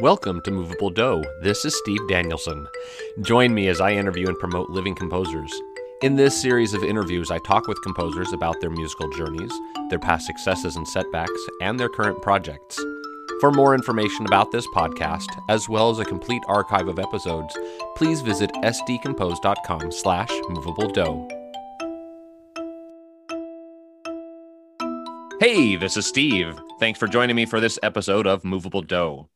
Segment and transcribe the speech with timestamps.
[0.00, 1.22] Welcome to Movable Do.
[1.42, 2.66] This is Steve Danielson.
[3.20, 5.52] Join me as I interview and promote living composers.
[6.00, 9.52] In this series of interviews, I talk with composers about their musical journeys,
[9.90, 12.82] their past successes and setbacks, and their current projects.
[13.40, 17.54] For more information about this podcast, as well as a complete archive of episodes,
[17.94, 21.28] please visit sdcompose.com slash movable do.
[25.40, 26.58] Hey, this is Steve.
[26.78, 29.28] Thanks for joining me for this episode of Movable Do.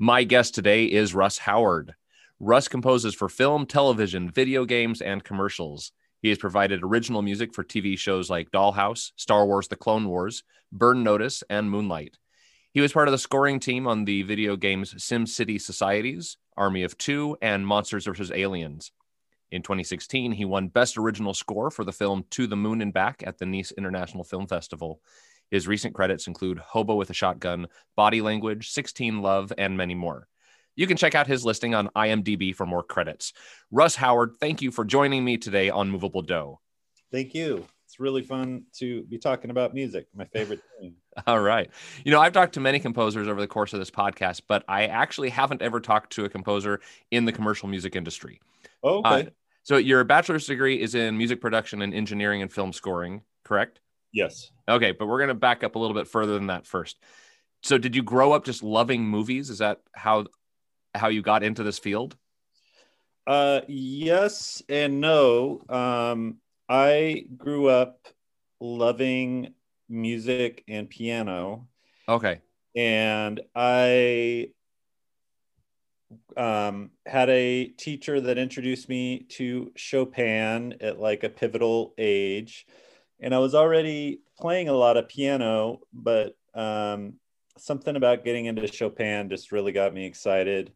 [0.00, 1.96] My guest today is Russ Howard.
[2.38, 5.90] Russ composes for film, television, video games, and commercials.
[6.22, 10.44] He has provided original music for TV shows like Dollhouse, Star Wars The Clone Wars,
[10.70, 12.16] Burn Notice, and Moonlight.
[12.70, 16.96] He was part of the scoring team on the video games SimCity Societies, Army of
[16.96, 18.30] Two, and Monsters vs.
[18.30, 18.92] Aliens.
[19.50, 23.24] In 2016, he won Best Original Score for the film To the Moon and Back
[23.26, 25.00] at the Nice International Film Festival.
[25.50, 30.28] His recent credits include Hobo with a Shotgun, Body Language, 16 Love, and many more.
[30.76, 33.32] You can check out his listing on IMDb for more credits.
[33.70, 36.58] Russ Howard, thank you for joining me today on Movable Do.
[37.10, 37.66] Thank you.
[37.86, 40.94] It's really fun to be talking about music, my favorite thing.
[41.26, 41.70] All right.
[42.04, 44.84] You know, I've talked to many composers over the course of this podcast, but I
[44.86, 48.40] actually haven't ever talked to a composer in the commercial music industry.
[48.82, 49.08] Oh, okay.
[49.08, 49.30] Uh,
[49.62, 53.80] so your bachelor's degree is in music production and engineering and film scoring, correct?
[54.12, 54.50] Yes.
[54.68, 56.98] Okay, but we're going to back up a little bit further than that first.
[57.62, 59.50] So did you grow up just loving movies?
[59.50, 60.26] Is that how
[60.94, 62.16] how you got into this field?
[63.26, 65.60] Uh yes and no.
[65.68, 68.08] Um I grew up
[68.60, 69.54] loving
[69.88, 71.66] music and piano.
[72.08, 72.40] Okay.
[72.76, 74.50] And I
[76.36, 82.66] um, had a teacher that introduced me to Chopin at like a pivotal age
[83.20, 87.14] and I was already playing a lot of piano, but um,
[87.56, 90.72] something about getting into Chopin just really got me excited.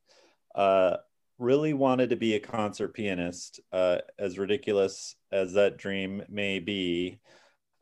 [0.54, 0.96] Uh,
[1.38, 7.18] really wanted to be a concert pianist, uh, as ridiculous as that dream may be.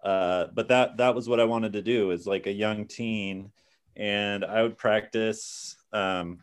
[0.02, 3.52] Uh, but that that was what I wanted to do as like a young teen,
[3.96, 6.38] and I would practice um,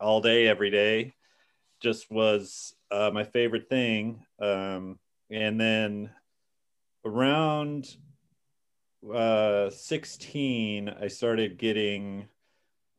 [0.00, 1.14] all day, every day.
[1.80, 4.24] Just was uh, my favorite thing.
[4.40, 4.98] Um,
[5.30, 6.10] and then
[7.06, 7.96] around
[9.14, 12.26] uh, 16, I started getting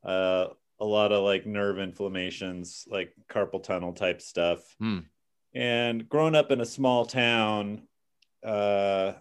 [0.03, 0.47] uh,
[0.79, 4.59] a lot of like nerve inflammations, like carpal tunnel type stuff.
[4.79, 4.99] Hmm.
[5.53, 7.83] And growing up in a small town,
[8.43, 9.13] uh,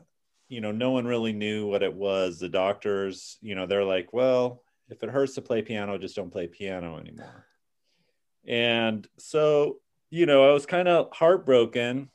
[0.49, 2.39] you know, no one really knew what it was.
[2.39, 6.31] The doctors, you know, they're like, well, if it hurts to play piano, just don't
[6.31, 7.47] play piano anymore.
[8.47, 9.81] And so,
[10.11, 12.11] you know, I was kind of heartbroken.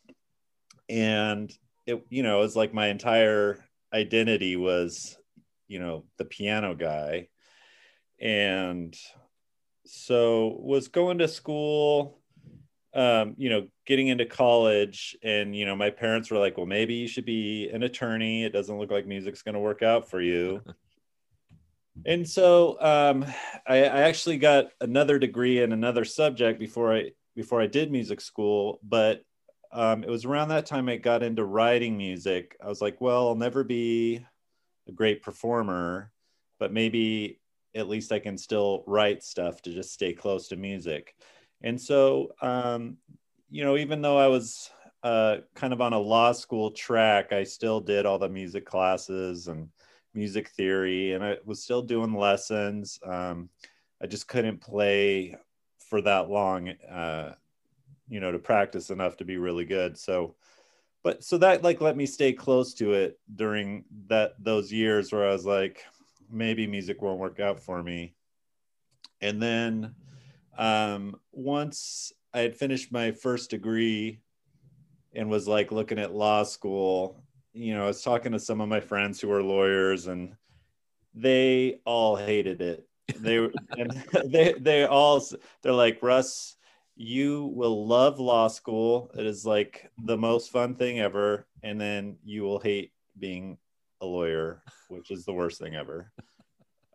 [0.88, 1.52] And
[1.86, 5.18] it you know it's like my entire identity was
[5.68, 7.28] you know the piano guy.
[8.20, 8.96] And
[9.86, 12.20] so was going to school
[12.94, 15.18] um, you know getting into college.
[15.24, 18.44] And you know my parents were like well maybe you should be an attorney.
[18.44, 20.62] It doesn't look like music's going to work out for you.
[22.06, 23.26] And so um,
[23.68, 28.22] I, I actually got another degree in another subject before i before i did music
[28.22, 28.80] school.
[28.82, 29.24] But
[29.74, 32.58] um, it was around that time I got into writing music.
[32.64, 34.26] I was like, well, I'll never be
[34.88, 36.12] a great performer,
[36.60, 37.40] but maybe
[37.76, 41.16] at least I can still write stuff to just stay close to music.
[41.62, 42.98] And so, um,
[43.50, 44.70] you know, even though I was
[45.04, 49.48] uh, kind of on a law school track, I still did all the music classes
[49.48, 49.70] and
[50.14, 53.00] music theory, and I was still doing lessons.
[53.04, 53.50] Um,
[54.02, 55.36] I just couldn't play
[55.90, 56.70] for that long.
[56.70, 57.36] Uh,
[58.12, 59.98] you know to practice enough to be really good.
[59.98, 60.36] So
[61.04, 65.28] but so that like let me stay close to it during that those years where
[65.28, 65.84] i was like
[66.30, 68.14] maybe music won't work out for me.
[69.22, 69.96] And then
[70.58, 74.20] um once i had finished my first degree
[75.14, 77.24] and was like looking at law school
[77.54, 80.36] you know i was talking to some of my friends who were lawyers and
[81.14, 82.88] they all hated it.
[83.18, 83.38] They
[83.78, 83.92] and
[84.26, 85.24] they they all
[85.62, 86.56] they're like russ
[87.02, 89.10] you will love law school.
[89.18, 91.48] It is like the most fun thing ever.
[91.64, 93.58] And then you will hate being
[94.02, 96.12] a lawyer, which is the worst thing ever.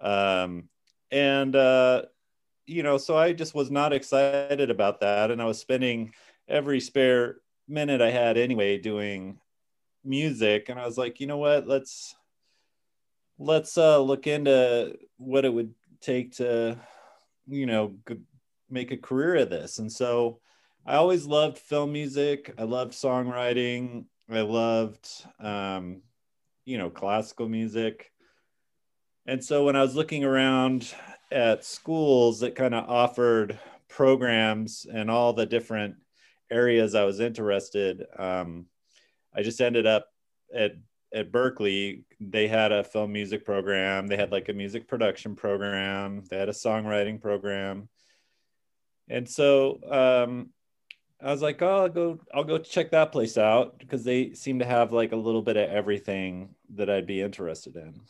[0.00, 0.68] Um,
[1.10, 2.02] and, uh,
[2.66, 5.32] you know, so I just was not excited about that.
[5.32, 6.12] And I was spending
[6.46, 9.40] every spare minute I had anyway doing
[10.04, 10.68] music.
[10.68, 11.66] And I was like, you know what?
[11.66, 12.14] Let's,
[13.40, 16.78] let's uh, look into what it would take to,
[17.48, 17.96] you know,
[18.70, 19.78] make a career of this.
[19.78, 20.40] And so
[20.84, 22.52] I always loved film music.
[22.58, 24.06] I loved songwriting.
[24.30, 25.08] I loved,
[25.40, 26.02] um,
[26.64, 28.10] you know, classical music.
[29.26, 30.92] And so when I was looking around
[31.30, 33.58] at schools that kind of offered
[33.88, 35.96] programs and all the different
[36.50, 38.04] areas I was interested.
[38.18, 38.66] Um,
[39.34, 40.06] I just ended up
[40.54, 40.72] at
[41.14, 42.04] at Berklee.
[42.20, 44.06] They had a film music program.
[44.06, 46.24] They had like a music production program.
[46.28, 47.88] They had a songwriting program.
[49.08, 50.50] And so um,
[51.22, 54.58] I was like, oh, I'll go, I'll go check that place out because they seem
[54.58, 58.00] to have like a little bit of everything that I'd be interested in.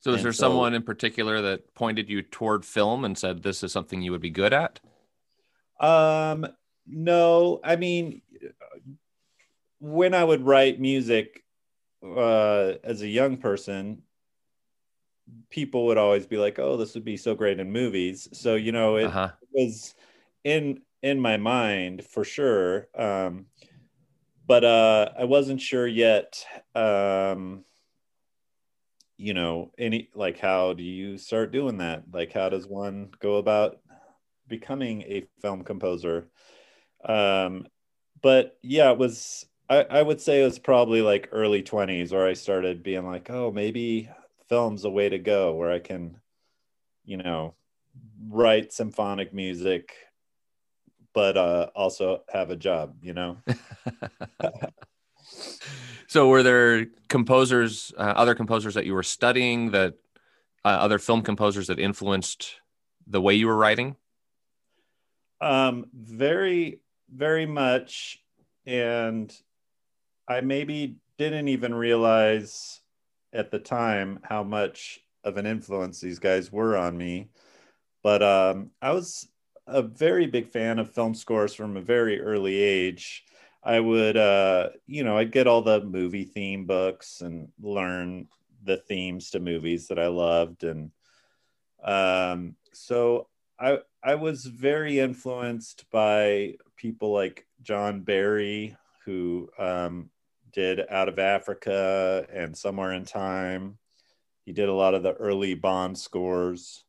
[0.00, 3.42] So, is and there so, someone in particular that pointed you toward film and said
[3.42, 4.80] this is something you would be good at?
[5.78, 6.46] Um,
[6.86, 8.22] no, I mean,
[9.78, 11.44] when I would write music
[12.04, 14.02] uh, as a young person,
[15.50, 18.72] people would always be like, "Oh, this would be so great in movies." So you
[18.72, 19.30] know, it uh-huh.
[19.52, 19.94] was
[20.44, 22.88] in in my mind for sure.
[22.96, 23.46] Um,
[24.46, 26.44] but uh, I wasn't sure yet.
[26.74, 27.64] Um,
[29.16, 32.04] you know, any like how do you start doing that?
[32.12, 33.78] Like, how does one go about
[34.48, 36.28] becoming a film composer?
[37.04, 37.66] Um,
[38.20, 39.46] but yeah, it was.
[39.70, 43.30] I, I would say it was probably like early twenties where I started being like,
[43.30, 44.10] oh, maybe
[44.52, 46.20] film's a way to go, where I can,
[47.06, 47.54] you know,
[48.28, 49.94] write symphonic music
[51.12, 53.38] but uh, also have a job, you know?
[56.06, 59.94] so were there composers, uh, other composers that you were studying that
[60.64, 62.56] uh, other film composers that influenced
[63.06, 63.96] the way you were writing?
[65.40, 68.22] Um, very, very much.
[68.64, 69.34] And
[70.28, 72.81] I maybe didn't even realize
[73.32, 77.30] at the time how much of an influence these guys were on me.
[78.02, 79.28] But um, I was
[79.66, 83.24] a very big fan of film scores from a very early age.
[83.62, 88.28] I would, uh, you know, I'd get all the movie theme books and learn
[88.64, 90.90] the themes to movies that I loved, and
[91.82, 100.10] um, so I I was very influenced by people like John Barry, who um,
[100.52, 103.78] did Out of Africa and Somewhere in Time.
[104.44, 106.84] He did a lot of the early Bond scores.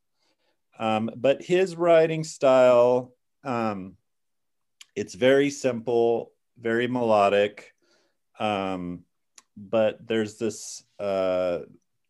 [0.79, 3.13] Um, but his writing style,
[3.43, 3.95] um,
[4.95, 7.73] it's very simple, very melodic.
[8.39, 9.03] Um,
[9.55, 11.59] but there's this, uh,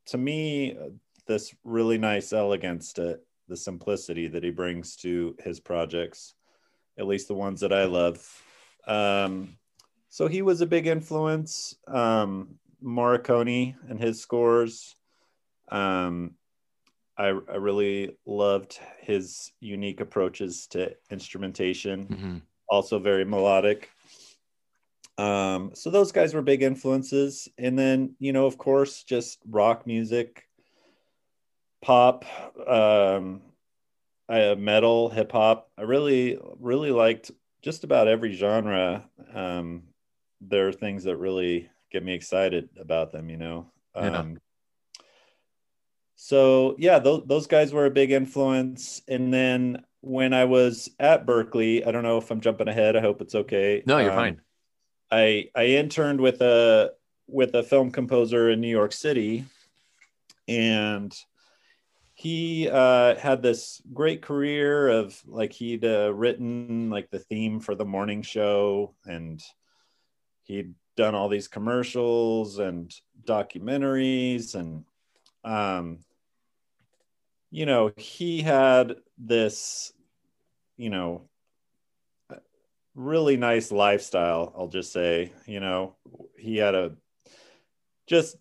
[0.08, 0.78] to me,
[1.28, 6.34] this really nice elegance to the simplicity that he brings to his projects,
[6.98, 8.44] at least the ones that I love.
[8.88, 9.58] Um,
[10.14, 11.76] so he was a big influence.
[11.88, 14.96] Um, Morricone and his scores.
[15.70, 16.36] Um,
[17.18, 22.38] I, I really loved his unique approaches to instrumentation, mm-hmm.
[22.70, 23.90] also very melodic.
[25.18, 27.48] Um, so those guys were big influences.
[27.58, 30.48] And then, you know, of course, just rock music,
[31.82, 32.24] pop,
[32.68, 33.42] um,
[34.30, 35.72] I, metal, hip hop.
[35.76, 37.32] I really, really liked
[37.64, 39.10] just about every genre.
[39.34, 39.86] Um,
[40.48, 43.72] there are things that really get me excited about them, you know.
[43.96, 44.40] Um, yeah
[46.24, 49.02] so yeah those, those guys were a big influence.
[49.10, 52.96] And then when i was at Berklee, i don't know if i'm jumping ahead.
[52.96, 53.84] I hope it's okay.
[53.86, 54.42] No you're um, fine.
[55.12, 56.94] I i interned with a
[57.28, 59.44] with a film composer in new york city.
[60.48, 61.14] And
[62.14, 67.76] he uh, had this great career of like he'd uh, written like the theme for
[67.76, 68.94] the morning show.
[69.06, 69.42] And
[70.44, 72.94] he'd done all these commercials and
[73.26, 74.86] documentaries and
[75.44, 76.00] um,
[77.54, 79.94] you know, he had this,
[80.76, 81.30] you know,
[82.96, 84.54] really nice lifestyle.
[84.58, 85.96] I'll just say, you know,
[86.38, 86.94] he had a
[88.08, 88.38] just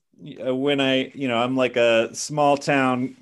[0.46, 3.16] uh, when I, you know, I'm like a small town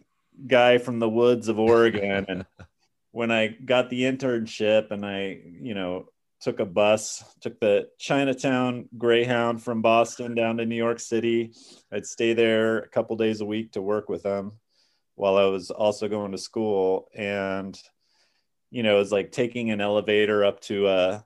[0.46, 2.24] guy from the woods of Oregon.
[2.28, 2.46] and
[3.10, 6.06] when I got the internship and I, you know,
[6.40, 11.52] took a bus, took the Chinatown Greyhound from Boston down to New York City,
[11.92, 14.52] I'd stay there a couple days a week to work with them
[15.16, 17.08] while I was also going to school.
[17.14, 17.78] And,
[18.70, 21.24] you know, it was like taking an elevator up to a,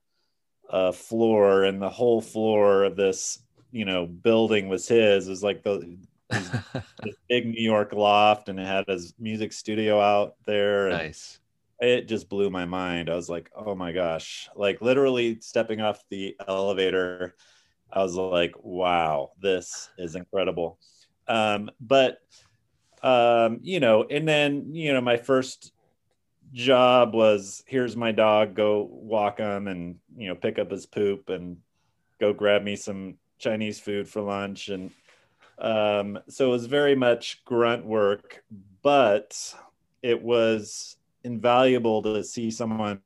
[0.68, 3.40] a floor, and the whole floor of this,
[3.70, 5.28] you know, building was his.
[5.28, 5.96] It was like the
[7.28, 10.88] big New York loft, and it had his music studio out there.
[10.88, 11.38] nice.
[11.84, 13.10] It just blew my mind.
[13.10, 14.48] I was like, oh my gosh.
[14.56, 17.34] Like literally stepping off the elevator,
[17.92, 20.78] I was like, wow, this is incredible.
[21.28, 22.18] Um, but
[23.02, 25.72] um, you know, and then you know, my first
[26.52, 31.28] job was here's my dog, go walk him and you know, pick up his poop
[31.28, 31.58] and
[32.20, 34.68] go grab me some Chinese food for lunch.
[34.68, 34.90] And
[35.58, 38.42] um, so it was very much grunt work,
[38.82, 39.54] but
[40.02, 43.00] it was invaluable to see someone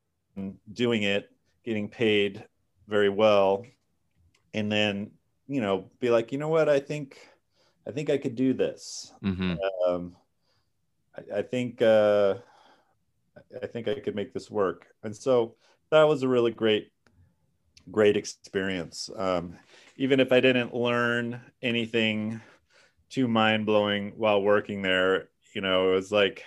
[0.72, 1.30] doing it,
[1.64, 2.44] getting paid
[2.88, 3.66] very well,
[4.54, 5.12] and then
[5.48, 7.18] you know be like, you know what, I think
[7.86, 9.12] I think I could do this.
[9.22, 9.56] hmm
[9.86, 10.16] Um,
[11.16, 12.36] I, I think uh,
[13.62, 15.56] I think I could make this work, and so
[15.90, 16.90] that was a really great
[17.90, 19.10] great experience.
[19.16, 19.58] Um,
[19.96, 22.40] even if I didn't learn anything
[23.10, 26.44] too mind blowing while working there, you know, it was like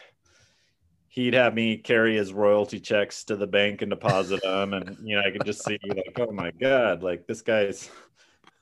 [1.11, 5.15] he'd have me carry his royalty checks to the bank and deposit them, and you
[5.15, 7.89] know, I could just see like, oh my god, like this guy's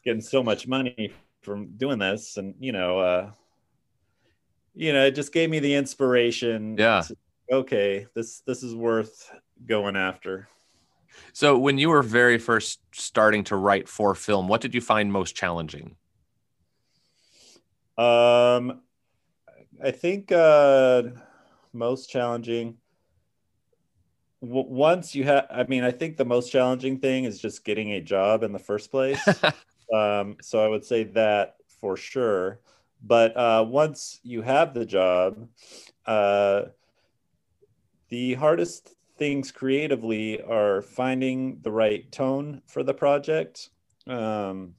[0.03, 3.31] getting so much money from doing this, and you know, uh,
[4.73, 6.75] you know, it just gave me the inspiration.
[6.77, 7.03] Yeah.
[7.07, 7.15] to-
[7.51, 9.31] okay, this this is worth
[9.67, 10.49] going after.
[11.33, 15.11] So, when you were very first starting to write for film, what did you find
[15.11, 15.97] most challenging?
[17.95, 18.81] Um,
[19.83, 21.03] I think uh,
[21.73, 22.77] most challenging.
[24.41, 27.91] W- once you have, I mean, I think the most challenging thing is just getting
[27.93, 29.25] a job in the first place.
[29.93, 32.59] um, so I would say that for sure.
[33.01, 35.47] But uh, once you have the job,
[36.05, 36.63] uh,
[38.09, 43.69] the hardest things creatively are finding the right tone for the project.
[44.07, 44.75] Um,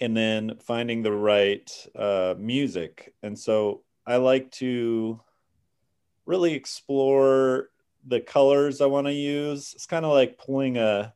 [0.00, 3.14] and then finding the right uh, music.
[3.22, 5.20] And so I like to
[6.26, 7.70] really explore
[8.06, 9.72] the colors I want to use.
[9.74, 11.14] It's kind of like pulling a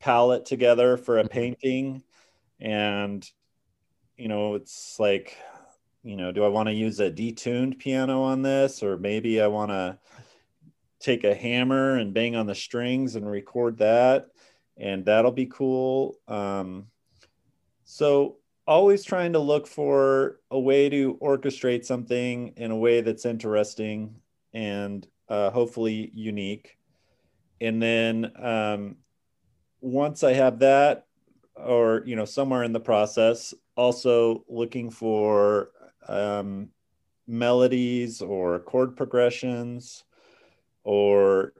[0.00, 1.30] palette together for a Mhm.
[1.30, 2.04] painting.
[2.60, 3.28] And,
[4.16, 5.38] you know, it's like,
[6.02, 8.82] you know, do I want to use a detuned piano on this?
[8.82, 9.98] Or maybe I want to
[11.00, 14.28] take a hammer and bang on the strings and record that.
[14.76, 16.18] And that'll be cool.
[16.26, 16.90] Um,
[17.84, 23.26] so always trying to look for a way to orchestrate something in a way that's
[23.26, 24.20] interesting
[24.54, 26.78] and uh, hopefully unique.
[27.60, 28.96] And then um,
[29.80, 31.06] once I have that,
[31.56, 35.70] or you know, somewhere in the process, also looking for
[36.08, 36.70] um,
[37.26, 40.04] melodies or chord progressions
[40.84, 41.52] or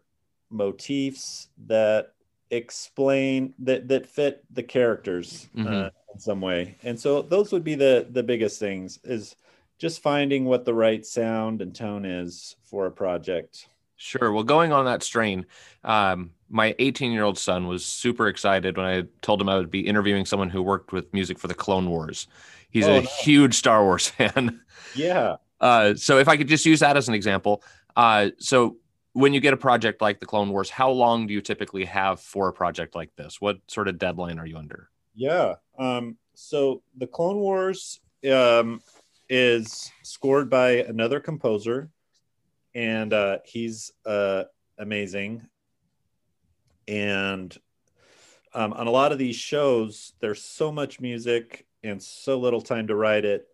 [0.50, 2.12] motifs that
[2.50, 5.90] explain that that fit the characters uh, Mhm.
[6.12, 9.34] in some way and so those would be the the biggest things is
[9.78, 14.32] just finding what the right sound and tone is for a project Sure.
[14.32, 15.46] Well, going on that strain,
[15.84, 19.70] um, my 18 year old son was super excited when I told him I would
[19.70, 22.26] be interviewing someone who worked with music for the Clone Wars.
[22.70, 23.18] He's Oh, a nice.
[23.20, 24.60] huge Star Wars fan.
[24.96, 27.62] yeah Uh, so, if I could just use that as an example.
[27.96, 28.76] Uh, so,
[29.12, 32.20] when you get a project like the Clone Wars, how long do you typically have
[32.20, 33.40] for a project like this?
[33.40, 34.90] What sort of deadline are you under?
[35.14, 35.54] Yeah.
[35.78, 38.00] Um, so the Clone Wars
[38.30, 38.82] um,
[39.28, 41.90] is scored by another composer,
[42.74, 44.44] and uh, he's uh,
[44.78, 45.46] amazing.
[46.86, 47.56] And
[48.52, 52.86] um, on a lot of these shows, there's so much music and so little time
[52.86, 53.46] to write it.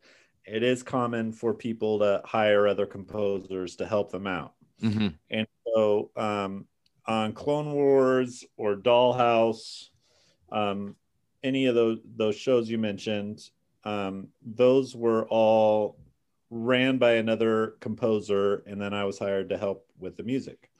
[0.45, 4.55] It is common for people to hire other composers to help them out.
[4.81, 6.67] hmm And so um,
[7.07, 9.89] on Clone Wars or Dollhouse,
[10.51, 10.97] um,
[11.43, 13.41] any of those those shows you mentioned,
[13.85, 15.99] um, those were all
[16.51, 20.71] ran by another composer, and then I was hired to help with the music.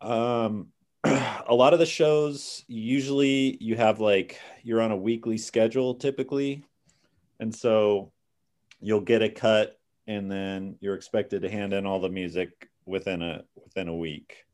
[0.00, 0.68] Um,
[1.04, 6.64] a lot of the shows usually you have like you're on a weekly schedule typically,
[7.40, 8.12] and so
[8.80, 13.22] you'll get a cut, and then you're expected to hand in all the music within
[13.22, 14.44] a within a week.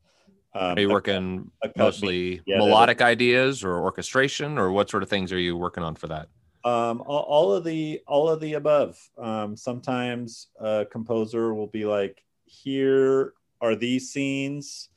[0.53, 5.09] Um, Are you working a mostly yeah, melodic ideas or orchestration, or what sort of
[5.09, 6.29] things are you working on for that?
[6.65, 8.99] Um, all, all of the all of the above.
[9.17, 14.89] Um, sometimes a composer will be like here are these scenes.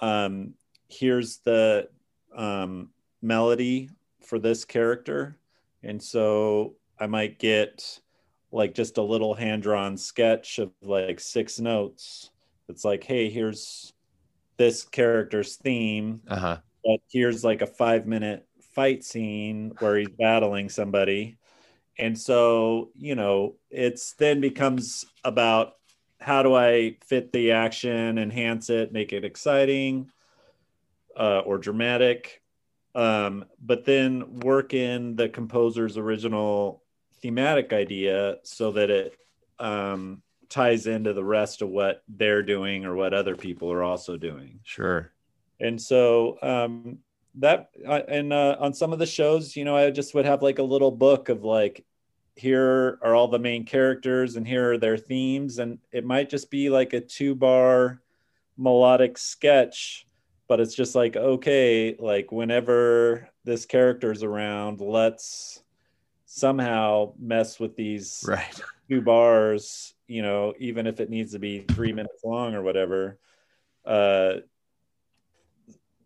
[0.00, 0.54] Um,
[0.88, 1.88] here's the
[2.34, 3.90] um, melody
[4.24, 5.36] for this character.
[5.82, 8.00] And so i might get
[8.50, 12.30] like just a little hand-drawn sketch of like six notes.
[12.68, 13.92] It's like hey here's
[14.56, 16.20] this character's theme.
[16.28, 16.58] Uh huh.
[16.84, 18.47] but here's like a five minute
[18.78, 21.36] fight scene where he's battling somebody.
[21.98, 25.72] And so you know it's then becomes about
[26.20, 30.12] how do i fit the action enhance it make it exciting
[31.16, 32.40] uh, or dramatic?
[32.94, 36.84] Um, but then work in the composer's original
[37.20, 39.18] thematic idea so that it
[39.58, 44.16] um, ties into the rest of what they're doing or what other people are also
[44.16, 44.60] doing.
[44.62, 45.10] Sure.
[45.58, 47.00] and so um
[47.38, 50.42] that uh, and uh, on some of the shows you know i just would have
[50.42, 51.84] like a little book of like
[52.36, 56.50] here are all the main characters and here are their themes and it might just
[56.50, 58.00] be like a two bar
[58.56, 60.06] melodic sketch
[60.46, 65.62] but it's just like okay like whenever this character's around let's
[66.26, 68.60] somehow mess with these right.
[68.88, 73.18] two bars you know even if it needs to be three minutes long or whatever
[73.84, 74.34] uh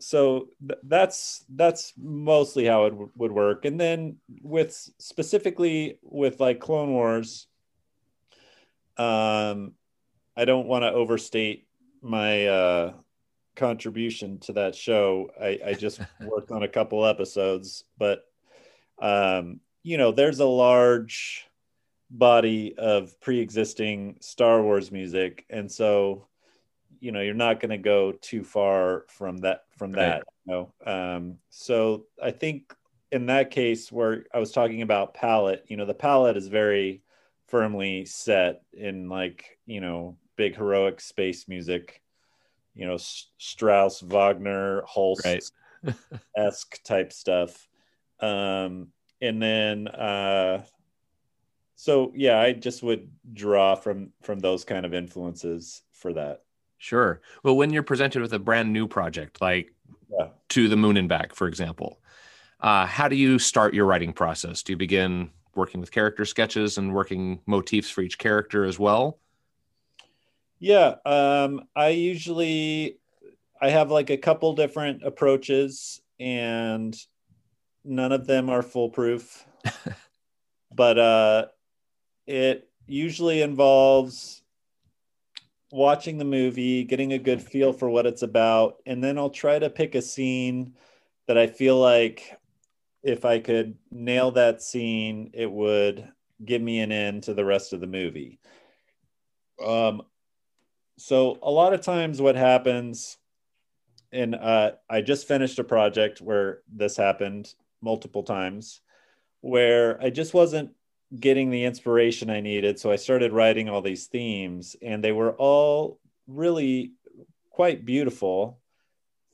[0.03, 3.65] so th- that's that's mostly how it w- would work.
[3.65, 7.47] And then with specifically with like clone wars
[8.99, 9.73] um
[10.37, 11.67] i don't want to overstate
[12.03, 12.93] my uh
[13.57, 15.31] contribution to that show.
[15.41, 18.25] I i just worked on a couple episodes but
[19.01, 21.47] um you know there's a large
[22.13, 25.47] body of pre-existing star wars music.
[25.49, 26.27] And so
[27.03, 30.73] you know you're not going to go too far from that from that you know
[30.87, 32.73] um, so i think
[33.11, 37.03] in that case where i was talking about palette you know the palette is very
[37.49, 42.01] firmly set in like you know big heroic space music
[42.75, 45.43] you know strauss wagner holst Right.
[46.37, 47.69] esque type stuff.
[48.21, 48.89] Um
[49.21, 50.65] and then uh
[51.75, 56.43] so yeah i just would draw from from those kind of influences for that
[56.83, 57.21] Sure.
[57.45, 59.73] Well, when you're presented with a brand new project, like
[60.11, 60.31] Yeah.
[60.49, 62.01] to the moon and back, for example,
[62.59, 64.65] uh, how do you start your writing process?
[64.65, 69.21] Do you begin working with character sketches and working motifs for each character as well?
[70.59, 72.99] Yeah, um, I usually
[73.61, 76.97] I have like a couple different approaches, and
[77.85, 79.47] none of them are foolproof.
[80.75, 81.47] but uh,
[82.27, 84.42] it usually involves
[85.73, 89.59] watching the movie, getting a good feel for what it's about, and then I'll try
[89.59, 90.75] to pick a scene
[91.27, 92.39] that I feel like
[93.03, 96.09] if I could nail that scene, it would
[96.45, 98.39] give me an end to the rest of the movie.
[99.65, 100.03] Um,
[100.99, 103.19] so a lot of times what happens
[104.13, 108.81] and uh, i just finished a project where this happened multiple times
[109.41, 110.71] where i just wasn't
[111.21, 115.33] getting the inspiration i needed so i started writing all these themes and they were
[115.33, 116.93] all really
[117.51, 118.59] quite beautiful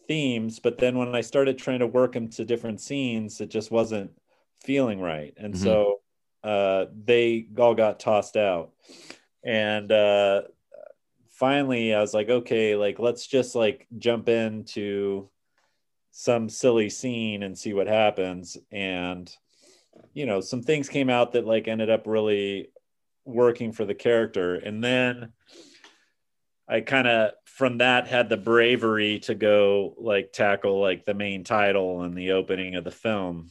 [0.08, 3.70] themes but then when i started trying to work them to different scenes it just
[3.70, 4.10] wasn't
[4.60, 5.58] feeling right and Mhm.
[5.58, 6.00] so
[6.44, 8.72] uh, they all got tossed out
[9.44, 10.42] and uh,
[11.30, 15.28] finally i was like okay like let's just like jump into
[16.10, 19.32] some silly scene and see what happens and
[20.14, 22.70] you know some things came out that like ended up really
[23.24, 24.54] working for the character.
[24.54, 25.32] And then
[26.70, 31.42] i kind of from that had the bravery to go like tackle like the main
[31.42, 33.50] title and the opening of the film.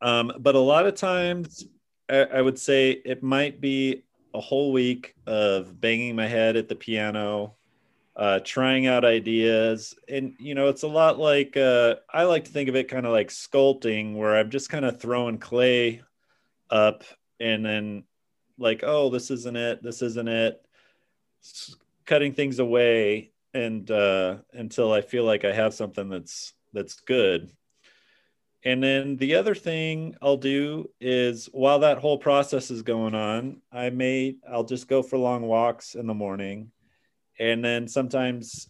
[0.00, 1.66] Um, but a lot of times
[2.08, 6.68] I, I would say it might be a whole week of banging my head at
[6.68, 7.54] the piano,
[8.16, 9.94] uh, trying out ideas.
[10.08, 13.06] And, you know, it's a lot like, uh, I like to think of it kind
[13.06, 16.02] of like sculpting, where I'm just kind of throwing clay
[16.70, 17.04] up
[17.40, 18.04] and then
[18.58, 19.82] like, oh, this isn't it.
[19.82, 20.64] This isn't it.
[22.06, 27.50] Cutting things away and uh, until I feel like I have something that's that's good.
[28.64, 33.60] And then the other thing I'll do is while that whole process is going on,
[33.70, 36.72] I may I'll just go for long walks in the morning.
[37.38, 38.68] And then sometimes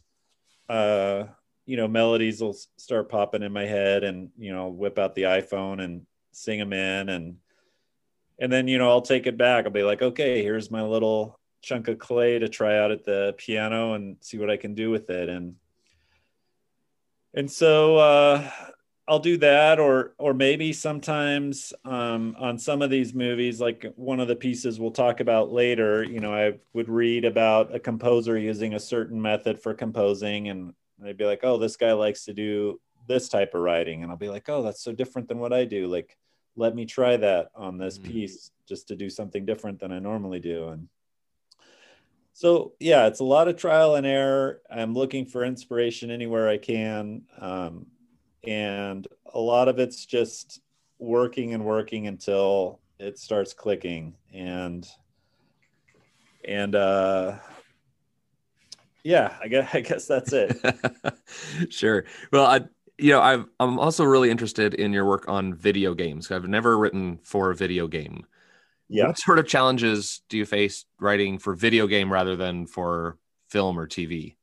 [0.68, 1.24] uh
[1.66, 5.22] you know melodies will start popping in my head and you know whip out the
[5.22, 7.36] iPhone and sing them in and
[8.38, 9.64] and then you know I'll take it back.
[9.64, 13.34] I'll be like, "Okay, here's my little chunk of clay to try out at the
[13.38, 15.56] piano and see what I can do with it." And
[17.32, 18.50] and so uh
[19.06, 24.18] I'll do that, or or maybe sometimes um, on some of these movies, like one
[24.18, 26.02] of the pieces we'll talk about later.
[26.02, 30.72] You know, I would read about a composer using a certain method for composing, and
[30.98, 34.16] they'd be like, "Oh, this guy likes to do this type of writing," and I'll
[34.18, 35.86] be like, "Oh, that's so different than what I do.
[35.86, 36.16] Like,
[36.56, 37.98] let me try that on this Mhm.
[37.98, 40.88] piece just to do something different than I normally do." And
[42.32, 44.62] so, yeah, it's a lot of trial and error.
[44.68, 47.22] I'm looking for inspiration anywhere I can.
[47.38, 47.86] Um,
[48.46, 50.60] and a lot of it's just
[50.98, 54.86] working and working until it starts clicking and
[56.46, 57.36] and uh
[59.02, 60.56] yeah i guess i guess that's it
[61.70, 62.04] sure.
[62.32, 62.60] Well, I,
[62.98, 66.30] you know, I've, I'm also really interested in your work on video games.
[66.30, 68.24] I've never written for a video game.
[68.88, 73.18] yeah What sort of challenges do you face writing for video game rather than for
[73.48, 74.36] film or TV?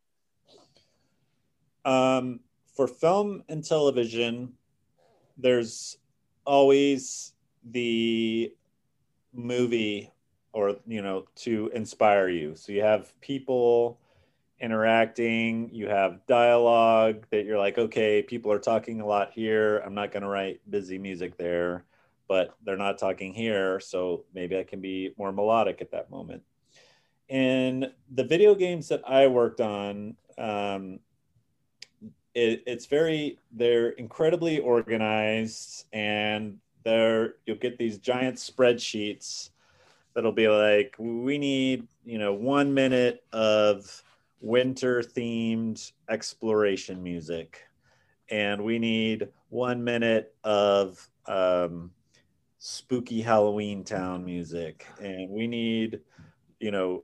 [1.85, 2.39] um
[2.81, 4.51] for film and television
[5.37, 5.99] there's
[6.45, 7.33] always
[7.69, 8.51] the
[9.33, 10.11] movie
[10.51, 12.55] or you know to inspire you.
[12.55, 13.99] So you have people
[14.59, 19.77] interacting you have dialogue that you're like okay people are talking a lot here.
[19.85, 21.85] I'm not going to write busy music there
[22.27, 23.79] but they're not talking here.
[23.79, 26.41] So maybe i can be more melodic at that moment.
[27.29, 30.99] In the video games that i worked on um,
[32.33, 39.49] it, it's very they're incredibly organized and they're you'll get these giant spreadsheets
[40.13, 44.03] that'll be like we need you know one minute of
[44.41, 47.63] winter themed exploration music.
[48.29, 51.91] And we need one minute of um,
[52.57, 54.87] spooky halloween town music.
[55.01, 56.01] And we need
[56.59, 57.03] you know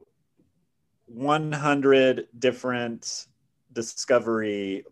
[1.06, 3.28] 100 different
[3.74, 4.84] discovery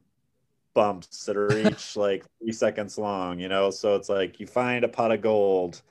[0.76, 3.72] bumps that are each like three seconds long you know?
[3.72, 5.82] So it's like you find a pot of gold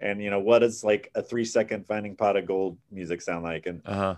[0.00, 3.44] and you know what does like a three second finding pot of gold music sound
[3.44, 3.66] like?
[3.66, 4.16] And uh-huh.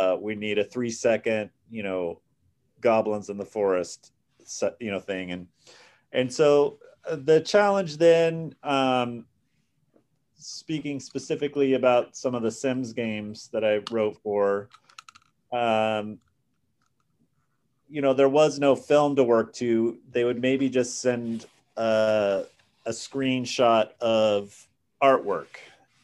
[0.00, 2.20] uh, we need a three second you know
[2.80, 4.12] goblins in the forest
[4.80, 5.32] you know thing.
[5.32, 5.46] And
[6.12, 6.78] and so
[7.08, 9.26] uh, the challenge then um
[10.34, 14.68] speaking specifically about some of the sims games that i wrote for
[15.52, 16.18] um
[17.92, 21.44] you know there was no film to work to they would maybe just send
[21.76, 22.42] uh,
[22.86, 24.66] a screenshot of
[25.02, 25.48] artwork.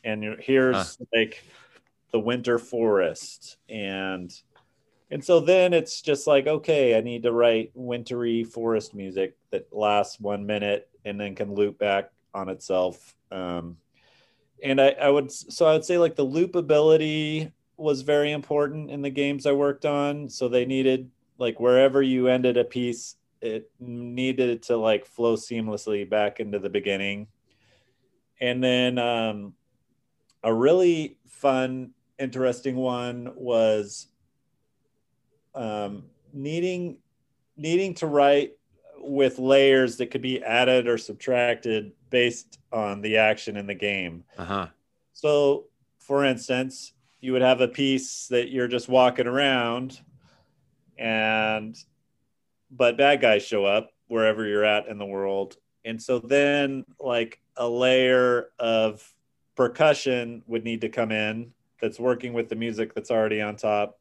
[0.04, 1.04] And here's huh.
[1.14, 1.42] like
[2.12, 3.56] the winter forest.
[3.70, 4.32] And
[5.10, 9.66] and so then it's just like okay i need to write wintry forest music that
[9.72, 13.14] lasts one minute and then can loop back on itself.
[13.32, 13.78] Um,
[14.62, 19.00] and I, I would so i would say like the loopability was very important in
[19.00, 20.28] the games i worked on.
[20.28, 26.08] So they needed like wherever you ended a piece it needed to like flow seamlessly
[26.08, 27.28] back into the beginning
[28.40, 29.54] and then um,
[30.42, 34.08] a really fun, interesting one was
[35.54, 36.98] um, needing
[37.56, 38.52] needing to write
[39.00, 44.22] with layers that could be added or subtracted based on the action in the game.
[44.36, 44.68] Uh-huh.
[45.12, 45.64] So,
[45.98, 50.00] for instance, you would have a piece that you're just walking around,
[50.98, 51.76] and
[52.70, 57.40] but bad guys show up wherever you're at in the world, and so then like
[57.56, 59.14] a layer of
[59.56, 63.98] percussion would need to come in that's working with the music that's already on top.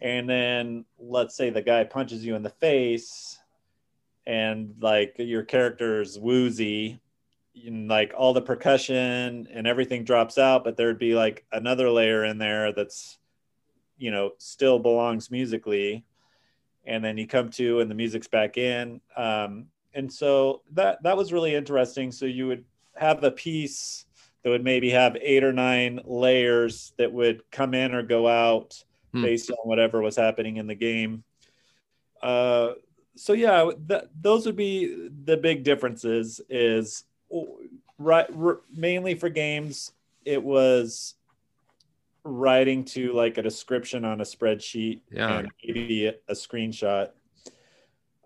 [0.00, 3.38] And then let's say the guy punches you in the face
[4.26, 7.00] and like your character's woozy
[7.66, 12.24] and like all the percussion and everything drops out, but there'd be like another layer
[12.24, 13.18] in there that's
[13.96, 16.04] you know still belongs musically
[16.86, 21.16] and then you come to and the music's back in um, and so that that
[21.16, 22.64] was really interesting so you would
[22.96, 24.06] have a piece
[24.44, 28.82] that would maybe have eight or nine layers that would come in or go out
[29.12, 29.22] hmm.
[29.22, 31.24] based on whatever was happening in the game.
[32.22, 32.72] Uh,
[33.16, 36.40] so yeah, th- those would be the big differences.
[36.48, 37.04] Is
[37.98, 39.92] right r- mainly for games,
[40.24, 41.14] it was
[42.24, 45.38] writing to like a description on a spreadsheet yeah.
[45.38, 47.10] and maybe a, screenshot.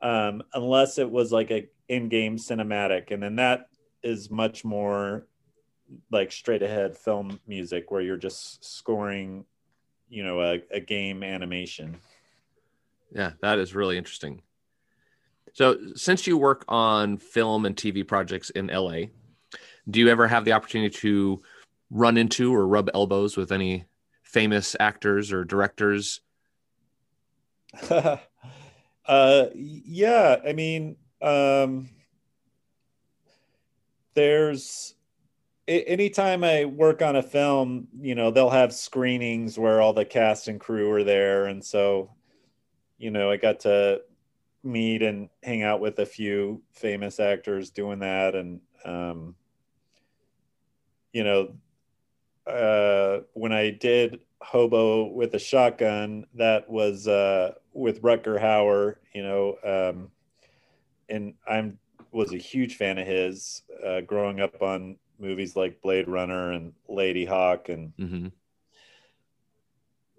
[0.01, 3.69] Um, unless it was like a in-game cinematic, and then that
[4.03, 5.27] is much more
[6.11, 9.45] like straight ahead film music where you're just scoring
[10.09, 11.97] you know a, a game animation
[13.13, 14.43] yeah that is really interesting
[15.53, 18.97] so since you work on film and tv projects in la
[19.91, 21.41] do you ever have the opportunity to
[21.91, 23.85] run into or rub elbows with any
[24.23, 26.21] famous actors or directors
[27.91, 31.89] uh yeah i mean um
[34.15, 34.95] there's
[35.69, 40.49] anytime I work on a film, you know, they'll have screenings where all the cast
[40.49, 41.47] and crew are there.
[41.47, 42.11] And so,
[42.97, 44.01] you know, I got to
[44.65, 48.35] meet and hang out with a few famous actors doing that.
[48.35, 49.35] And, um,
[51.13, 51.55] you know,
[52.49, 59.23] uh, when I did Hobo with a Shotgun, that was uh, with Rutger Hauer, you
[59.23, 60.11] know, um,
[61.09, 61.79] and I'm
[62.11, 66.73] was a huge fan of his uh, growing up on movies like Blade Runner and
[66.89, 68.27] Ladyhawke, and mm-hmm.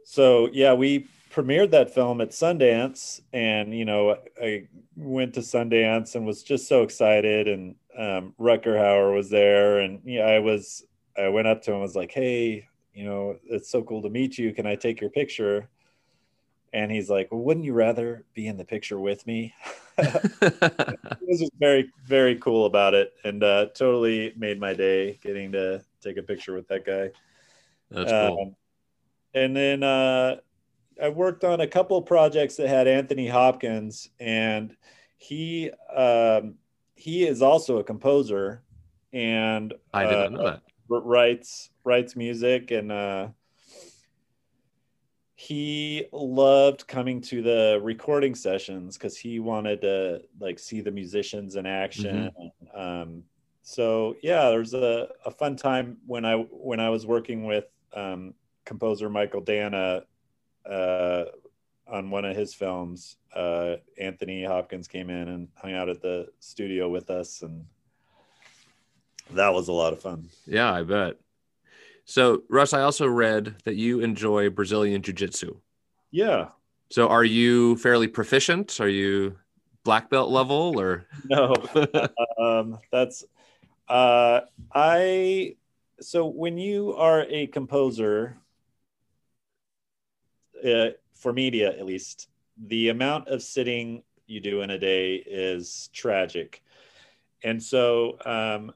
[0.03, 6.15] so yeah, we premiered that film at Sundance, and you know I went to Sundance
[6.15, 10.85] and was just so excited, and um, Rutger Hauer was there, and yeah, I was
[11.19, 14.09] I went up to him and was like, hey, you know, it's so cool to
[14.09, 14.53] meet you.
[14.53, 15.69] Can I take your picture?
[16.73, 19.53] and he's like, well, "Wouldn't you rather be in the picture with me?"
[19.97, 25.51] he was just very very cool about it, and uh, totally made my day getting
[25.53, 27.11] to take a picture with that guy.
[27.91, 28.41] That's cool.
[28.41, 28.55] Um,
[29.33, 30.37] and then uh,
[31.01, 34.75] I worked on a couple projects that had Anthony Hopkins, and
[35.17, 36.55] he um,
[36.95, 38.63] he is also a composer,
[39.13, 40.61] and I didn't uh, know that.
[40.89, 43.27] Writes writes music and uh,
[45.35, 51.55] he loved coming to the recording sessions because he wanted to like see the musicians
[51.55, 52.31] in action.
[52.73, 53.23] Um,
[53.61, 58.33] so yeah there's a, a fun time when i when i was working with um,
[58.65, 60.01] composer mychael danna
[60.65, 61.25] uh,
[61.87, 63.17] on one of his films.
[63.35, 67.63] Uh, anthony hopkins came in and hung out at the studio with us and
[69.33, 71.15] that was a lot of fun Yeah, I bet.
[72.05, 75.57] So, Russ, I also read that you enjoy Brazilian Jiu Jitsu.
[76.11, 76.49] yeah
[76.89, 78.79] So, are you fairly proficient?
[78.79, 79.37] Are you
[79.83, 81.05] black belt level or?
[81.25, 81.53] no
[82.39, 83.25] um, that's
[83.87, 84.41] uh,
[84.73, 85.55] i
[85.99, 88.37] so when you are a composer
[90.65, 92.29] uh, for media at least
[92.67, 96.63] the amount of sitting you do in a day is tragic
[97.43, 98.71] and so um,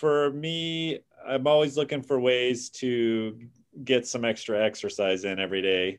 [0.00, 3.38] for me i'm always looking for ways to
[3.84, 5.98] get some extra exercise in every day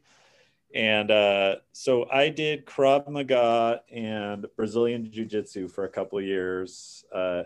[0.74, 7.04] and uh, so I did Krav Maga and Brazilian Jiu Jitsu for a couple years
[7.14, 7.44] uh,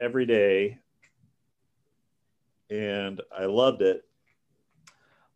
[0.00, 0.78] every day.
[2.70, 4.04] And I loved it.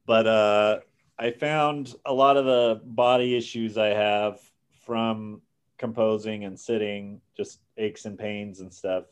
[0.06, 0.80] But uh,
[1.18, 4.40] I found a lot of the body issues I have
[4.86, 5.42] from
[5.76, 9.04] composing and sitting, just aches and pains and stuff,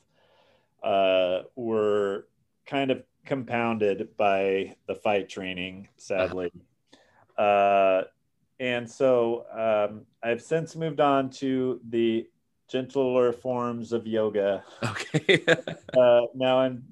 [0.84, 2.26] uh, were
[2.66, 6.52] kind of compounded by the fight training, sadly.
[7.36, 8.02] Uh,
[8.60, 12.28] and so um, I've since moved on to the
[12.68, 14.62] gentler forms of yoga.
[14.84, 15.44] Okay.
[15.96, 16.82] Uh, now I'm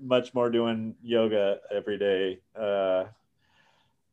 [0.00, 2.40] much more doing yoga every day.
[2.58, 3.04] Uh,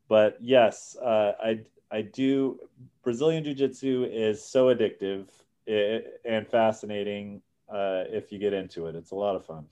[0.08, 2.60] but yes, uh, I I do.
[3.04, 5.26] Brazilian Jiu Jitsu is so addictive
[5.68, 8.96] and fascinating uh, if you get into it.
[8.96, 9.66] It's a lot of fun.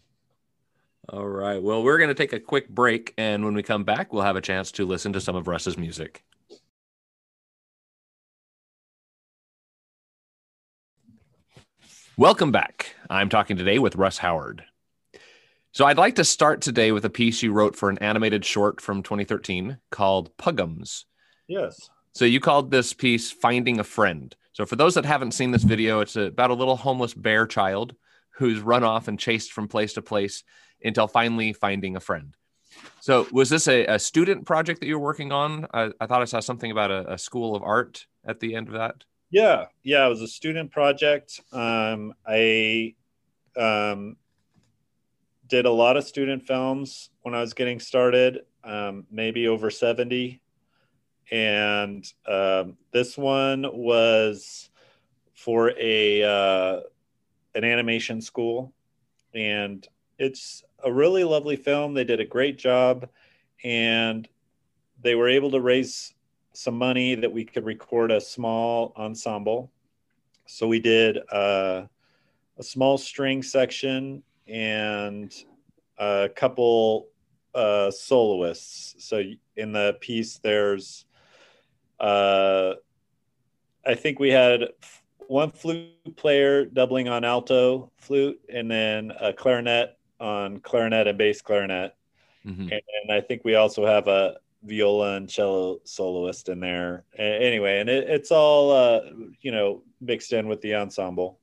[1.09, 1.61] All right.
[1.61, 3.13] Well, we're going to take a quick break.
[3.17, 5.77] And when we come back, we'll have a chance to listen to some of Russ's
[5.77, 6.23] music.
[12.17, 12.95] Welcome back.
[13.09, 14.63] I'm talking today with Russ Howard.
[15.73, 18.79] So I'd like to start today with a piece you wrote for an animated short
[18.79, 21.03] from 2013 called Puggums.
[21.47, 21.89] Yes.
[22.13, 24.33] So you called this piece Finding a Friend.
[24.55, 27.93] So for those that haven't seen this video, it's about a little homeless bear child
[28.37, 30.45] who's run off and chased from place to place
[30.81, 32.35] until finally finding a friend.
[33.01, 35.67] So was this a, a student project that you were working on?
[35.73, 38.69] I, I thought I saw something about a, a school of art at the end
[38.69, 39.03] of that.
[39.29, 41.41] Yeah, yeah, it was a student project.
[41.51, 42.95] Um, I
[43.57, 44.15] um,
[45.49, 50.39] did a lot of student films when I was getting started, um, maybe over 70.
[51.31, 54.69] And um, this one was
[55.33, 56.81] for a uh,
[57.55, 58.73] an animation school,
[59.33, 59.87] and
[60.19, 61.93] it's a really lovely film.
[61.93, 63.09] They did a great job,
[63.63, 64.27] and
[65.01, 66.13] they were able to raise
[66.53, 69.71] some money that we could record a small ensemble.
[70.45, 71.83] So we did uh,
[72.57, 75.33] a small string section and
[75.97, 77.07] a couple
[77.53, 78.95] uh, soloists.
[78.99, 79.23] So
[79.55, 81.05] in the piece, there's,
[81.99, 82.73] uh,
[83.85, 84.69] I think we had
[85.27, 91.41] one flute player doubling on alto flute, and then a clarinet on clarinet and bass
[91.41, 91.95] clarinet.
[92.45, 92.71] Mhm.
[92.71, 97.03] And I think we also have a viola and cello soloist in there.
[97.17, 99.01] Anyway, and it, it's all uh,
[99.41, 101.39] you know mixed in with the ensemble.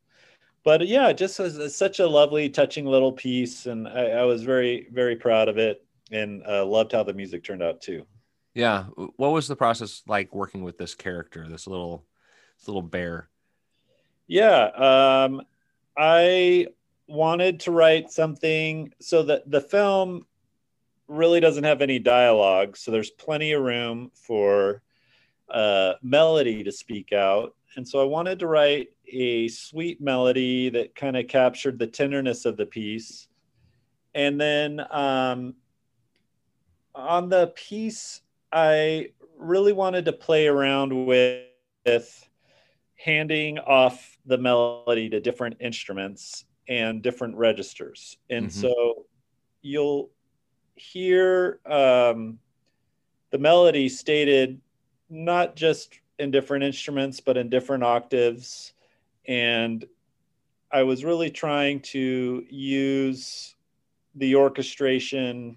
[0.65, 4.45] But yeah, it just was such a lovely, touching little piece, and I, I was
[4.45, 8.07] very, very proud of it, and uh, loved how the music turned out too.
[8.55, 8.85] Yeah.
[9.17, 12.05] What was the process like working with this character, this little,
[12.59, 13.29] this little bear?
[14.27, 15.43] Yeah, um,
[15.97, 16.69] I
[17.07, 20.27] wanted to write something so that the film
[21.09, 24.83] really doesn't have any dialogue, so there's plenty of room for
[25.51, 27.55] uh, melody to speak out.
[27.77, 32.45] And so I wanted to write a sweet melody that kind of captured the tenderness
[32.45, 33.29] of the piece.
[34.15, 35.55] And then um,
[36.95, 41.47] on the piece, I really wanted to play around with,
[41.85, 42.29] with
[42.97, 48.19] handing off the melody to different instruments and different registers.
[48.31, 48.53] And Mhm.
[48.53, 49.07] so
[49.63, 50.11] you'll
[50.77, 52.39] hear um,
[53.31, 54.61] the melody stated
[55.09, 58.75] not just in different instruments, but in different octaves.
[59.27, 59.85] And
[60.71, 63.57] I was really trying to use
[64.15, 65.57] the orchestration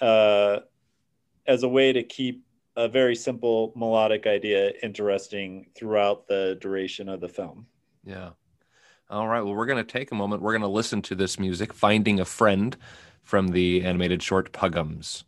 [0.00, 0.60] uh,
[1.50, 2.44] as a way to keep
[2.76, 7.66] a very simple melodic idea interesting throughout the duration of the film.
[8.04, 8.30] Yeah.
[9.10, 9.42] All right.
[9.42, 10.42] Well, we're going to take a moment.
[10.42, 12.76] We're going to listen to this music, Finding a Friend,
[13.24, 15.24] from the animated short Puggums.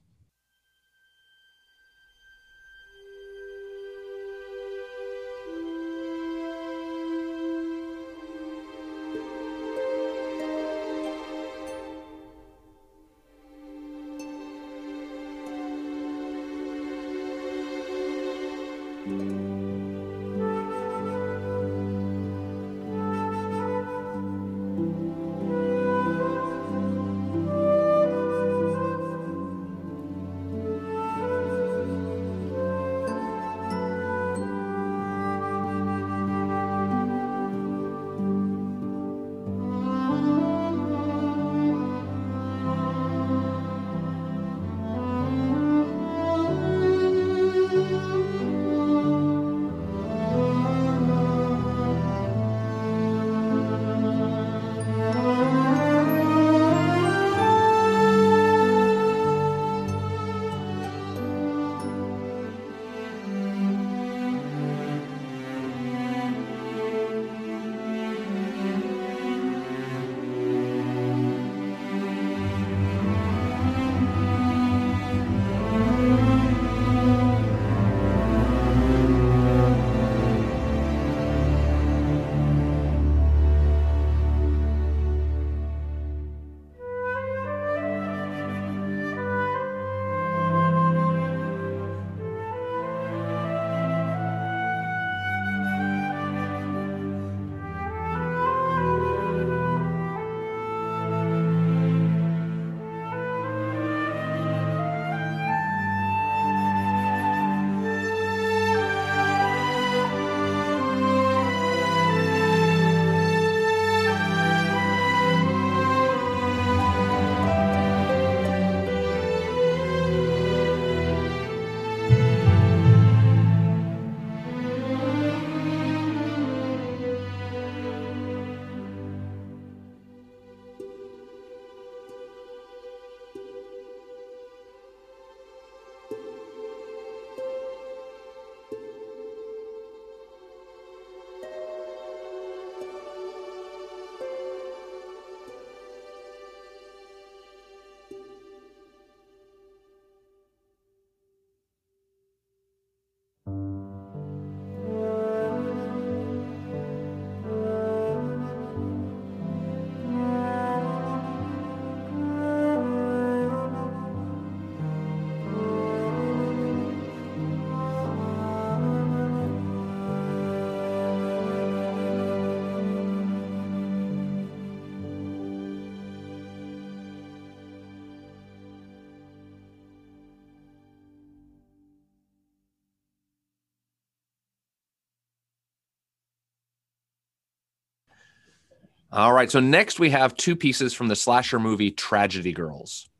[189.13, 189.51] All right.
[189.51, 193.11] So next we have two pieces from the slasher movie Tragedy Girls.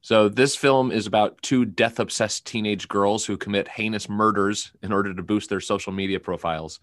[0.00, 4.90] So this film is about two death obsessed teenage girls who commit heinous murders in
[4.90, 6.80] order to boost their social media profiles.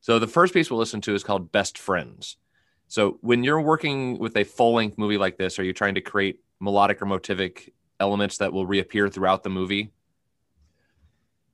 [0.00, 2.36] So the first piece we'll listen to is called Best Friends.
[2.88, 6.00] So when you're working with a full length movie like this, are you trying to
[6.00, 9.92] create melodic or motivic elements that will reappear throughout the movie?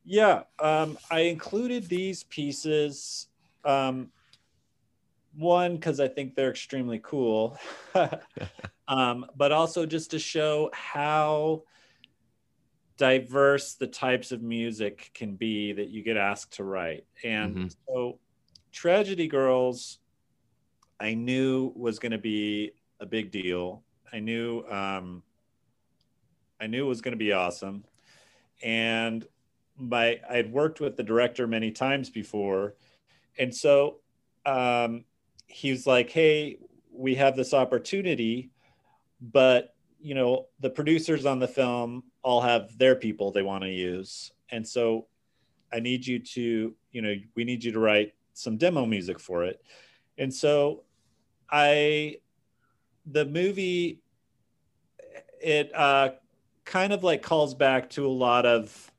[0.05, 3.27] Yeah, um, I included these pieces.
[3.65, 4.11] Um,
[5.37, 7.59] one because I think they're extremely cool,
[8.89, 11.63] um, but also just to show how
[12.97, 17.05] diverse the types of music can be that you get asked to write.
[17.25, 17.67] And mm-hmm.
[17.89, 18.19] so,
[18.73, 19.99] Tragedy Girls,
[21.01, 23.83] I knew was going to be a big deal.
[24.13, 25.23] I knew, um,
[26.61, 27.85] I knew it was going to be awesome,
[28.63, 29.27] and
[29.77, 32.75] my I'd worked with the director many times before,
[33.39, 33.97] and so
[34.47, 35.05] um,
[35.47, 36.59] he was like, "Hey,
[36.93, 38.51] we have this opportunity,
[39.21, 43.71] but you know, the producers on the film all have their people they want to
[43.71, 45.07] use, and so
[45.73, 49.45] I need you to, you know, we need you to write some demo music for
[49.45, 49.63] it."
[50.19, 50.85] And so
[51.51, 52.19] I
[53.07, 54.01] the movie
[55.43, 56.11] it uh
[56.65, 58.91] kind of like calls back to a lot of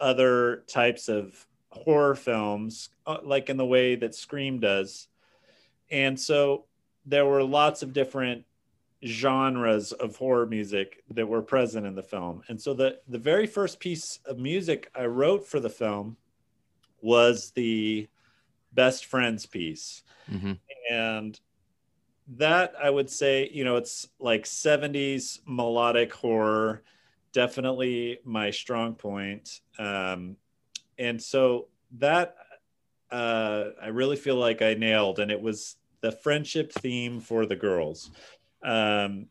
[0.00, 5.08] other types of horror films, uh, like in the way that Scream does.
[5.90, 6.64] And so
[7.06, 8.44] there were lots of different
[9.04, 12.42] genres of horror music that were present in the film.
[12.48, 16.16] And so the the very first piece of music I wrote for the film
[17.00, 18.08] was the
[18.72, 20.02] best friends piece.
[20.30, 20.52] Mm-hmm.
[20.90, 21.40] And
[22.36, 26.82] that I would say, you know, it's like 70s melodic horror,
[27.32, 29.60] definitely my strong point.
[29.78, 30.36] Um,
[30.98, 31.68] and so
[31.98, 32.36] that
[33.10, 37.56] uh, I really feel like I nailed, and it was the friendship theme for the
[37.56, 38.10] girls.
[38.62, 39.26] Um,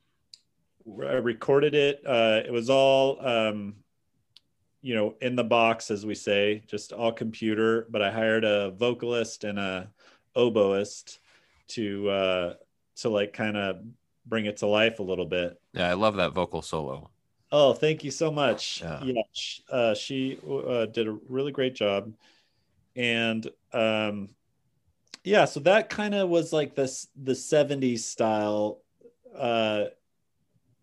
[0.88, 2.01] I recorded it.
[2.05, 3.76] Uh, it was all, um,
[4.82, 7.88] you know, in the box, as we say, just all computer.
[7.89, 9.89] But I hired a vocalist and a
[10.36, 11.20] oboist
[11.70, 12.53] to uh,
[12.97, 13.82] to like kind of
[14.26, 15.59] bring it to life a little bit.
[15.74, 17.09] Yeah, I love that vocal solo.
[17.51, 18.82] Oh, thank you so much.
[18.82, 19.03] Yeah.
[19.03, 19.22] Yeah,
[19.72, 22.13] uh, she uh, did a really great job,
[22.95, 24.30] and um,
[25.28, 28.80] yeah, so that kind of was like this the '70s style
[29.38, 29.86] uh,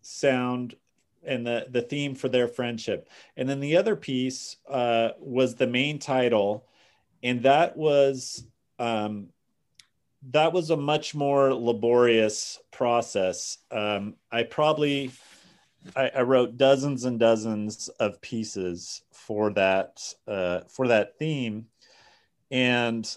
[0.01, 0.75] sound
[1.23, 5.65] and the the theme for their friendship, and then the other piece uh, was the
[5.65, 6.67] main title,
[7.23, 8.45] and that was
[8.77, 9.29] um,
[10.29, 13.57] that was a much more laborious process.
[13.71, 15.11] Um, I probably
[15.95, 21.65] I, I, wrote dozens and dozens of pieces for that uh, for that theme,
[22.51, 23.11] and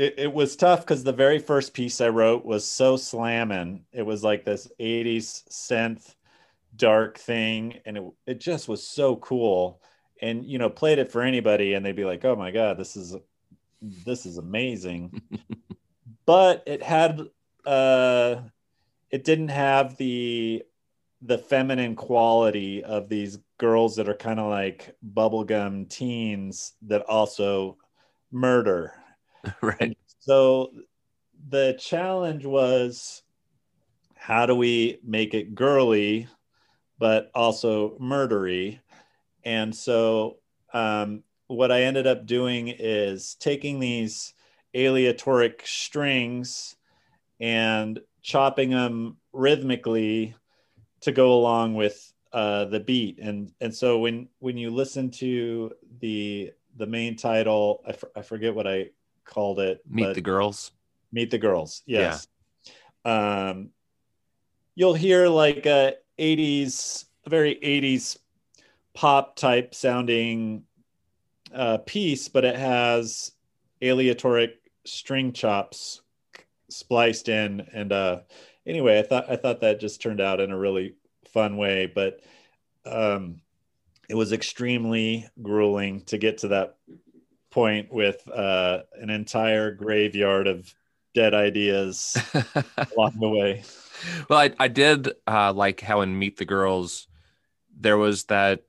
[0.00, 3.84] it, it was tough because the very first piece I wrote was so slamming.
[3.92, 6.14] It was like this '80s synth
[6.74, 9.82] dark thing, and it it just was so cool.
[10.22, 12.96] And you know, played it for anybody, and they'd be like, "Oh my god, this
[12.96, 13.14] is
[13.82, 15.20] this is amazing."
[16.26, 17.20] but it had
[17.66, 18.36] uh
[19.10, 20.62] it didn't have the
[21.20, 27.76] the feminine quality of these girls that are kind of like bubblegum teens that also
[28.32, 28.94] murder.
[29.62, 29.96] right.
[30.20, 30.70] So
[31.48, 33.22] the challenge was
[34.16, 36.28] how do we make it girly
[36.98, 38.80] but also murdery?
[39.44, 40.38] And so
[40.72, 44.34] um, what I ended up doing is taking these
[44.74, 46.76] aleatoric strings
[47.40, 50.34] and chopping them rhythmically
[51.00, 53.18] to go along with uh, the beat.
[53.18, 58.22] And and so when when you listen to the the main title, I, f- I
[58.22, 58.90] forget what I
[59.24, 59.80] called it.
[59.88, 60.72] Meet the girls.
[61.12, 61.82] Meet the girls.
[61.86, 62.28] Yes.
[63.04, 63.48] Yeah.
[63.50, 63.70] Um,
[64.74, 68.18] you'll hear like a 80s, a very 80s
[68.94, 70.64] pop type sounding
[71.52, 73.32] uh, piece, but it has
[73.82, 76.02] aleatoric string chops
[76.68, 78.20] spliced in and uh
[78.66, 80.94] anyway i thought i thought that just turned out in a really
[81.32, 82.20] fun way but
[82.86, 83.40] um
[84.08, 86.76] it was extremely grueling to get to that
[87.50, 90.72] point with uh an entire graveyard of
[91.14, 92.16] dead ideas
[92.96, 93.62] along the way
[94.28, 97.06] well i, I did uh like how in meet the girls
[97.78, 98.62] there was that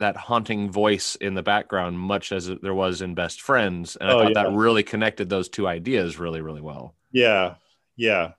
[0.00, 4.12] that haunting voice in the background much as there was in best friends and i
[4.12, 4.42] Oh, thought yeah.
[4.44, 7.56] that really connected those two ideas really really well Yeah,
[7.96, 8.32] yeah.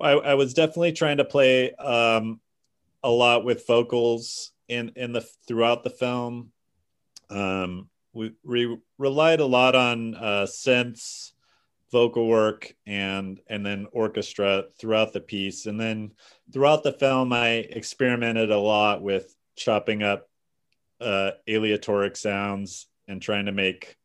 [0.00, 2.40] I, I was definitely trying to play um,
[3.02, 6.52] a lot with vocals in in the throughout the film.
[7.30, 11.32] Um, we, we relied a lot on uh, synths,
[11.90, 15.66] vocal work, and and then orchestra throughout the piece.
[15.66, 16.12] And then
[16.52, 20.28] throughout the film, I experimented a lot with chopping up
[21.00, 23.96] uh, aleatoric sounds and trying to make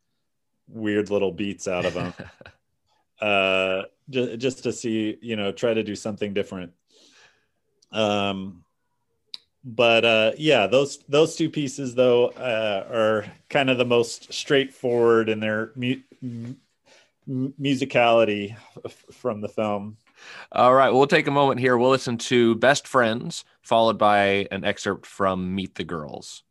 [0.67, 2.13] weird little beats out of them
[3.21, 6.73] uh just, just to see you know try to do something different
[7.91, 8.63] um
[9.67, 15.27] but uh yeah those those two pieces though uh are kind of the most straightforward
[15.27, 16.57] in their mu- m-
[17.27, 18.55] musicality
[18.85, 19.97] f- from the film.
[20.53, 21.77] All right we'll take a moment here.
[21.77, 26.43] We'll listen to best friends followed by an excerpt from meet the girls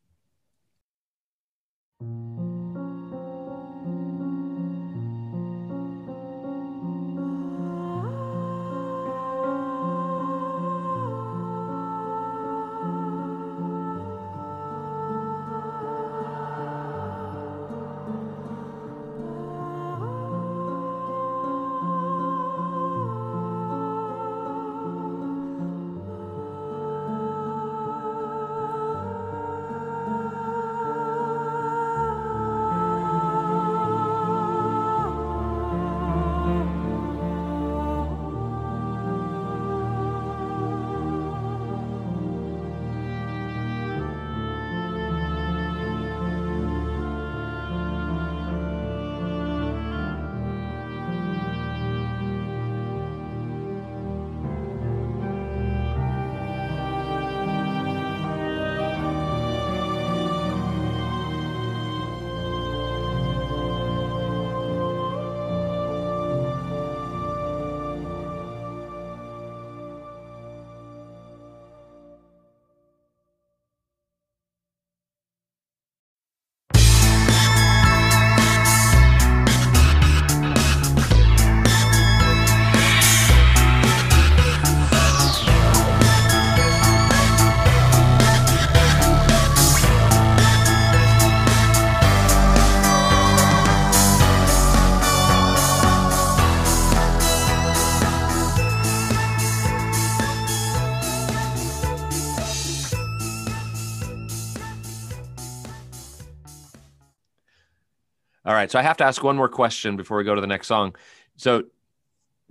[108.46, 108.70] All right.
[108.70, 110.94] So I have to ask one more question before we go to the next song.
[111.36, 111.64] So,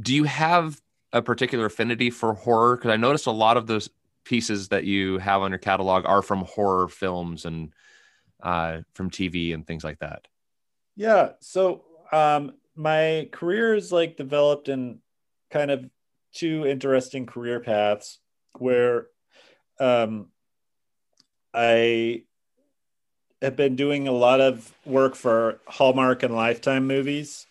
[0.01, 0.81] do you have
[1.13, 2.75] a particular affinity for horror?
[2.75, 3.89] Because I noticed a lot of those
[4.25, 7.73] pieces that you have on your catalog are from horror films and
[8.43, 10.27] uh, from TV and things like that.
[10.97, 11.31] Yeah.
[11.39, 14.99] So um, my career is like developed in
[15.49, 15.89] kind of
[16.33, 18.19] two interesting career paths
[18.57, 19.07] where
[19.79, 20.27] um,
[21.53, 22.23] I
[23.45, 27.45] have been doing a lot of work for Hallmark and Lifetime movies.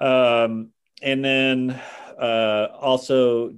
[0.00, 0.70] Um,
[1.02, 1.80] and then
[2.18, 3.54] uh, also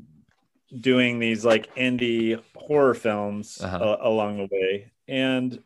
[0.79, 3.77] doing these like indie horror films uh-huh.
[3.77, 4.93] uh, along the way.
[5.07, 5.63] And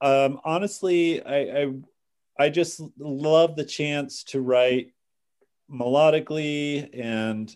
[0.00, 1.72] um, honestly, I, I
[2.40, 4.92] I just love the chance to write
[5.68, 7.54] melodically and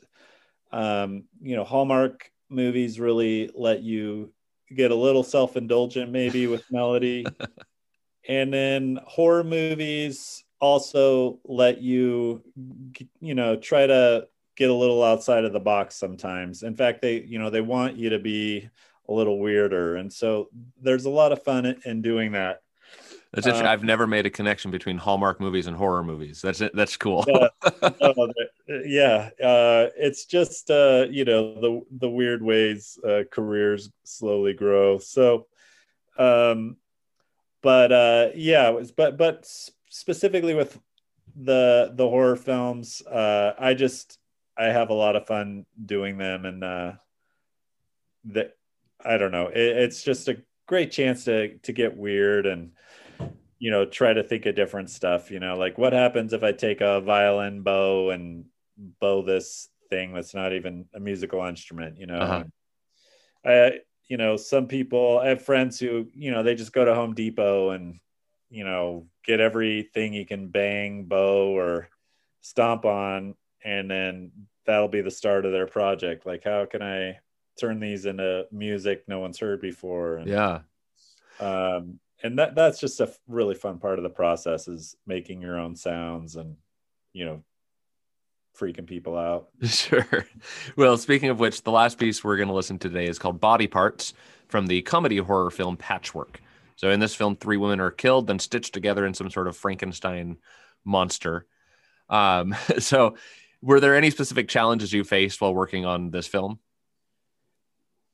[0.73, 4.33] um, you know Hallmark movies really let you
[4.73, 7.27] get a little self-indulgent maybe with melody.
[8.29, 12.43] And then horror movies also let you
[13.21, 16.63] you know try to get a little outside of the box sometimes.
[16.63, 18.69] In fact they you know they want you to be
[19.09, 19.97] a little weirder.
[19.97, 20.49] And so
[20.81, 22.61] there's a lot of fun in doing that
[23.33, 26.43] that's uh, I've never made a connection between Hallmark movies and horror movies.
[26.43, 26.73] That's it.
[26.75, 27.25] That's cool.
[27.27, 27.49] yeah,
[28.85, 29.31] yeah.
[29.43, 34.99] Uh, it's just uh, you know the the weird ways uh, careers slowly grow.
[34.99, 35.47] So,
[36.19, 36.77] um,
[37.63, 39.51] but uh, yeah, was, but but
[39.89, 40.79] specifically with
[41.35, 44.19] the the horror films, uh, I just
[44.59, 46.93] I have a lot of fun doing them, and uh,
[48.27, 48.57] that
[49.03, 49.47] I don't know.
[49.47, 52.73] It, it's just a great chance to to get weird and
[53.63, 56.51] you know try to think of different stuff you know like what happens if i
[56.51, 58.45] take a violin bow and
[59.01, 62.19] bow this thing that's not even a musical instrument you know?
[62.19, 62.45] Uh-huh.
[63.45, 66.93] i you know some people i have friends who you know they just go to
[66.93, 68.01] home depot and
[68.51, 71.89] you know get everything you can bang bow or
[72.41, 74.33] stomp on and then
[74.67, 76.27] that'll be the start of their project.
[76.27, 77.19] Like how can i
[77.61, 80.17] turn these into music no one's heard before?
[80.17, 80.61] And, yeah.
[81.39, 85.59] um and that that's just a really fun part of the process is making your
[85.59, 86.57] own sounds and
[87.13, 87.43] you know
[88.59, 89.49] freaking people out.
[89.67, 90.27] Sure.
[90.77, 93.41] Well speaking of which the last piece we're going to listen to today is called
[93.41, 94.15] body parts
[94.49, 96.41] from the comedy horror film patchwork.
[96.77, 99.57] So in this film three women are killed then stitched together in some sort of
[99.57, 100.39] frankenstein
[100.85, 101.47] monster.
[102.09, 103.17] Um, so
[103.63, 106.59] were there any specific challenges you faced while working on this film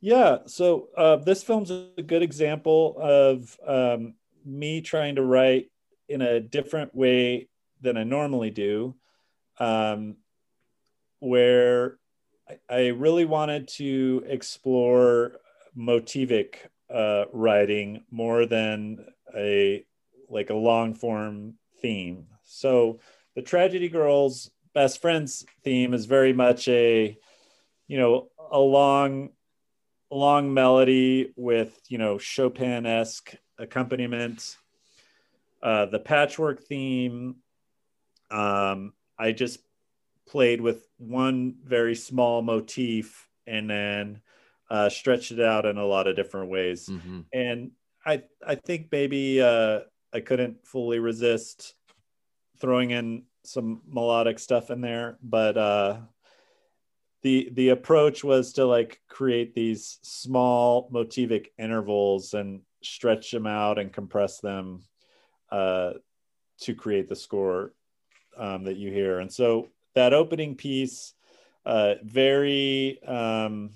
[0.01, 5.71] yeah, so uh, this film's a good example of um, me trying to write
[6.09, 7.49] in a different way
[7.81, 8.95] than I normally do,
[9.59, 10.17] um,
[11.19, 11.99] where
[12.71, 15.41] I, really wanted to explore
[15.77, 16.55] motivic
[16.93, 19.05] uh, writing more than
[19.37, 19.85] a
[20.31, 22.27] like a long form theme.
[22.45, 23.01] So
[23.35, 27.19] the Tragedy Girls best friends theme is very much a
[27.87, 29.31] you know a long
[30.11, 34.57] long melody with you know Chopin-esque accompaniment.
[35.63, 37.37] Uh, the patchwork theme,
[38.31, 39.59] um, I just
[40.29, 44.21] played with one very small motif and then
[44.71, 46.89] uh, stretched it out in a lot of different ways.
[46.89, 47.21] Mm-hmm.
[47.33, 47.71] And
[48.05, 49.81] I I think maybe uh,
[50.13, 51.75] I couldn't fully resist
[52.61, 55.99] throwing in some melodic stuff in there, but uh,
[57.23, 63.79] the the approach was to like create these small motivic intervals and stretch them out
[63.79, 64.83] and compress them
[65.51, 65.93] uh,
[66.61, 67.73] to create the score
[68.37, 69.19] um, that you hear.
[69.19, 71.15] And so that opening piece,
[71.67, 73.71] uh, very um,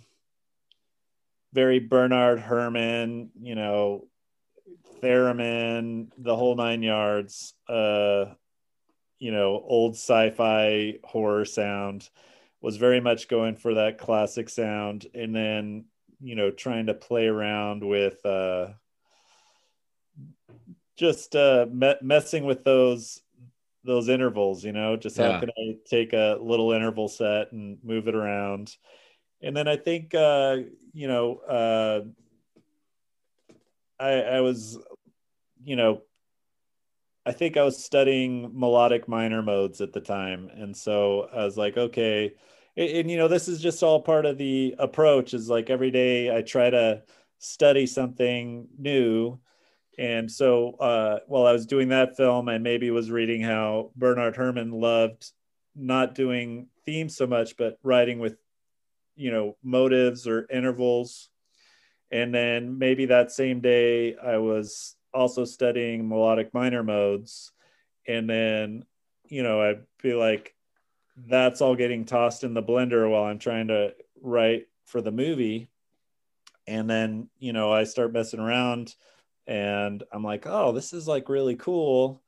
[1.53, 4.07] very Bernard Herrmann, you know,
[5.03, 7.55] theremin, the whole nine yards.
[7.69, 8.27] Uh,
[9.19, 12.11] you know, old sci-fi horror sound
[12.63, 15.85] was very much going for that classic sound and then
[16.21, 18.69] you know trying to play around with uh
[20.97, 23.21] just uh me- messing with those
[23.85, 25.33] those intervals you know just yeah.
[25.33, 28.77] how can i take a little interval set and move it around
[29.43, 30.57] and then i think uh
[30.93, 32.01] you know uh
[33.99, 34.79] i i was
[35.65, 36.01] you know
[37.25, 40.51] I think I was studying melodic minor modes at the time.
[40.53, 42.35] And so I was like, okay,
[42.77, 46.35] and, you know this is just all part of the approach is like every day
[46.35, 47.03] i try to
[47.39, 49.37] study something new.
[49.99, 54.37] And so uh, while i was doing that film i maybe was reading how bernard
[54.37, 55.31] herrmann loved
[55.75, 58.37] not doing themes so much but writing with
[59.17, 61.29] you know motives or intervals.
[62.11, 67.53] And then maybe that same day i was also studying melodic minor modes.
[68.09, 68.85] And then
[69.27, 70.55] you know i'd be like
[71.17, 75.69] that's all getting tossed in the blender while i'm trying to write for the movie.
[76.67, 78.95] And then you know i start messing around
[79.47, 82.23] and i'm like oh this is like really cool.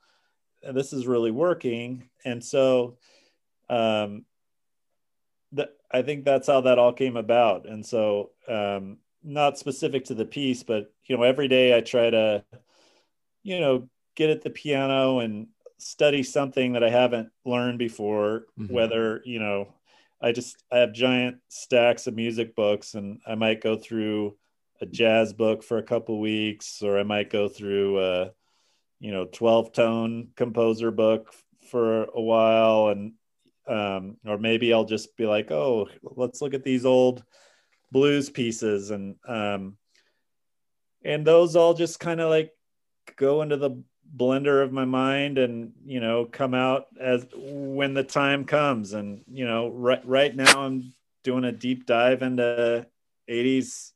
[0.62, 2.08] And this is really working.
[2.24, 2.98] And so
[3.68, 4.24] um
[5.54, 7.68] th- i think that's how that all came about.
[7.68, 12.10] And so um not specific to the piece but you know every day i try
[12.10, 12.44] to
[13.42, 15.46] you know get at the piano and
[15.78, 18.70] study something that i haven't learned before Mhm.
[18.70, 19.74] whether you know
[20.20, 24.36] i just i have giant stacks of music books and i might go through
[24.80, 28.30] a jazz book for a couple weeks or i might go through a
[29.00, 31.34] you know 12 tone composer book
[31.70, 33.12] for a while and
[33.66, 37.24] um or maybe i'll just be like oh let's look at these old
[37.90, 39.76] blues pieces and um
[41.04, 42.50] and those all just kind of like
[43.16, 43.82] go into the
[44.16, 49.22] blender of my mind and you know come out as when the time comes and
[49.32, 50.92] you know right right now i'm
[51.24, 52.86] doing a deep dive into
[53.28, 53.92] 80s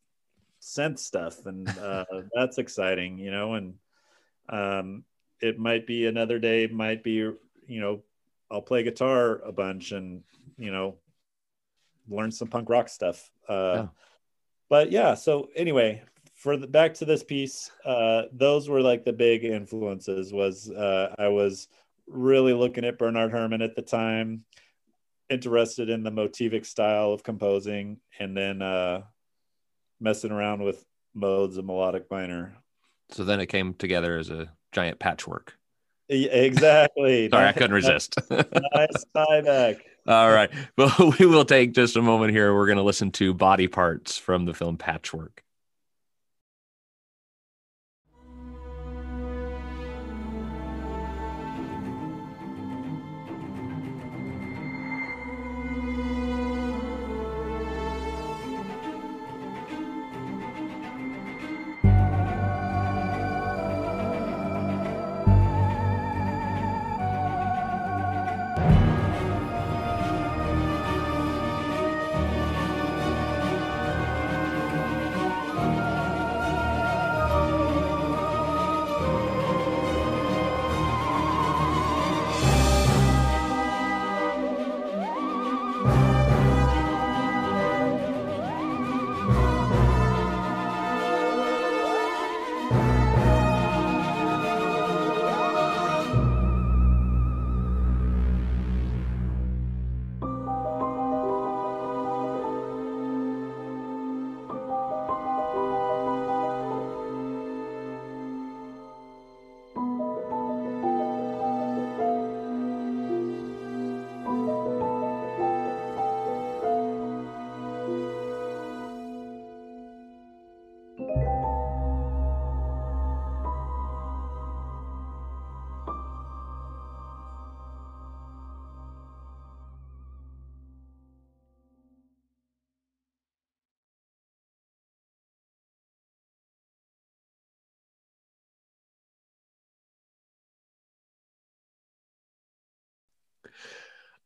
[0.61, 2.05] synth stuff and uh,
[2.35, 3.75] that's exciting you know and
[4.49, 5.05] um
[5.41, 7.37] it might be another day might be you
[7.69, 8.03] know
[8.51, 10.23] i'll play guitar a bunch and
[10.57, 10.97] you know
[12.09, 13.87] learn some punk rock stuff uh Yeah.
[14.69, 16.03] but yeah so anyway
[16.39, 21.15] for the back to this piece uh those were like the big influences was uh
[21.19, 21.69] i was
[22.07, 24.45] really looking at bernard herrmann at the time
[25.29, 29.03] interested in the motivic style of composing and then uh
[30.01, 32.55] messing around with modes of melodic minor
[33.11, 35.55] So then it came together as a giant patchwork.
[36.09, 38.17] Exactly Sorry, I couldn't resist.
[38.31, 39.77] nice tie back
[40.09, 40.51] All right.
[40.79, 42.55] Well, we will take just a moment here.
[42.55, 45.43] We're going to listen to Body Parts from the film Patchwork.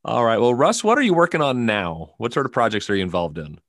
[0.05, 0.37] All right.
[0.37, 2.13] Well, Russ, what are you working on now?
[2.17, 3.59] What sort of projects are you involved in?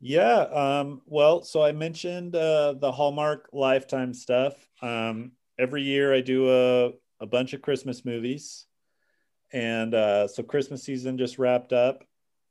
[0.00, 0.40] Yeah.
[0.40, 4.54] Um, well, so I mentioned uh, the Hallmark Lifetime stuff.
[4.82, 8.66] Um, every year I do a, a bunch of Christmas movies.
[9.50, 12.04] And uh, so Christmas season just wrapped up.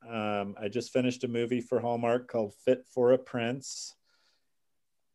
[0.10, 3.96] Um, I just finished a movie for Hallmark called Fit for a Prince.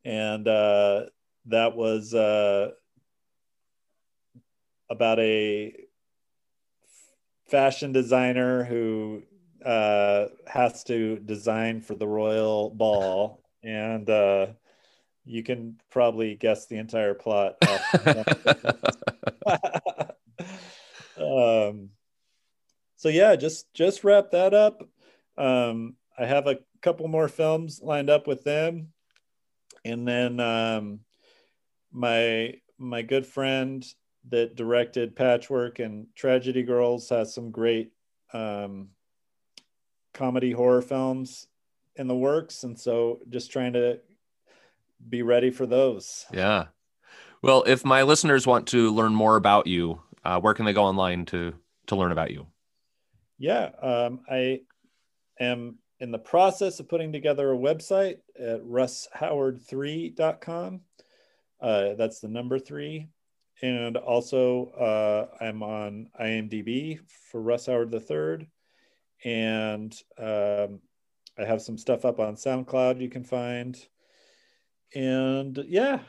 [0.05, 1.07] And uh,
[1.47, 2.71] that was uh,
[4.89, 5.75] about a
[7.47, 9.23] fashion designer who
[9.65, 14.47] uh, has to design for the royal ball, and uh,
[15.25, 17.55] you can probably guess the entire plot.
[21.17, 21.89] um,
[22.95, 24.81] so yeah, just just wrap that up.
[25.37, 28.89] Um, I have a couple more films lined up with them,
[29.85, 30.99] and then um,
[31.91, 33.85] my my good friend
[34.29, 37.91] that directed Patchwork and Tragedy Girls has some great
[38.33, 38.89] um,
[40.13, 41.47] comedy horror films
[41.95, 43.99] in the works, and so just trying to
[45.09, 46.25] be ready for those.
[46.31, 46.67] yeah.
[47.41, 50.85] Well, if my listeners want to learn more about you, uh, where can they go
[50.85, 51.53] online to
[51.87, 52.47] to learn about you?
[53.37, 54.61] Yeah, um, I
[55.39, 60.81] am in the process of putting together a website at russhoward3.com.
[61.59, 63.09] Uh, that's the number three.
[63.61, 66.99] And also uh, I'm on IMDb
[67.31, 68.47] for Russ Howard III,
[69.23, 70.79] and um,
[71.37, 73.77] I have some stuff up on SoundCloud you can find,
[74.95, 75.99] and yeah,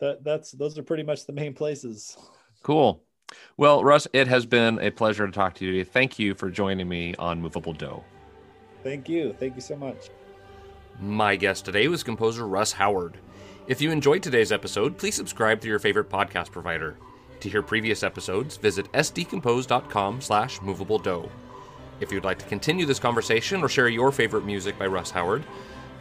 [0.00, 2.16] that that's those are pretty much the main places.
[2.62, 3.02] Cool.
[3.56, 5.84] Well, Russ, it has been a pleasure to talk to you today.
[5.84, 8.02] Thank you for joining me on Movable Do.
[8.82, 9.34] Thank you.
[9.38, 10.10] Thank you so much.
[11.00, 13.16] My guest today was composer Russ Howard.
[13.68, 16.96] If you enjoyed today's episode, please subscribe to your favorite podcast provider.
[17.40, 21.28] To hear previous episodes, visit sdcompose.com slash movable do.
[22.00, 25.44] If you'd like to continue this conversation or share your favorite music by Russ Howard,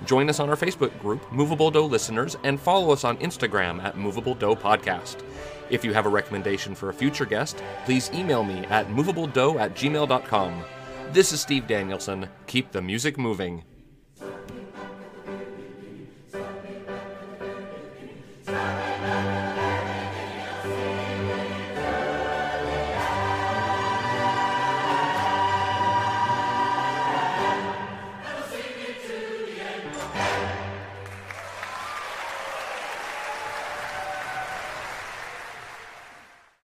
[0.06, 3.98] join us on our Facebook group, Movable Do Listeners, and follow us on Instagram at
[3.98, 5.24] Movable Do Podcast.
[5.70, 9.76] If you have a recommendation for a future guest, please email me at movabledo at
[9.76, 10.64] gmail.com.
[11.12, 12.28] This is Steve Danielson.
[12.48, 13.64] Keep the music moving.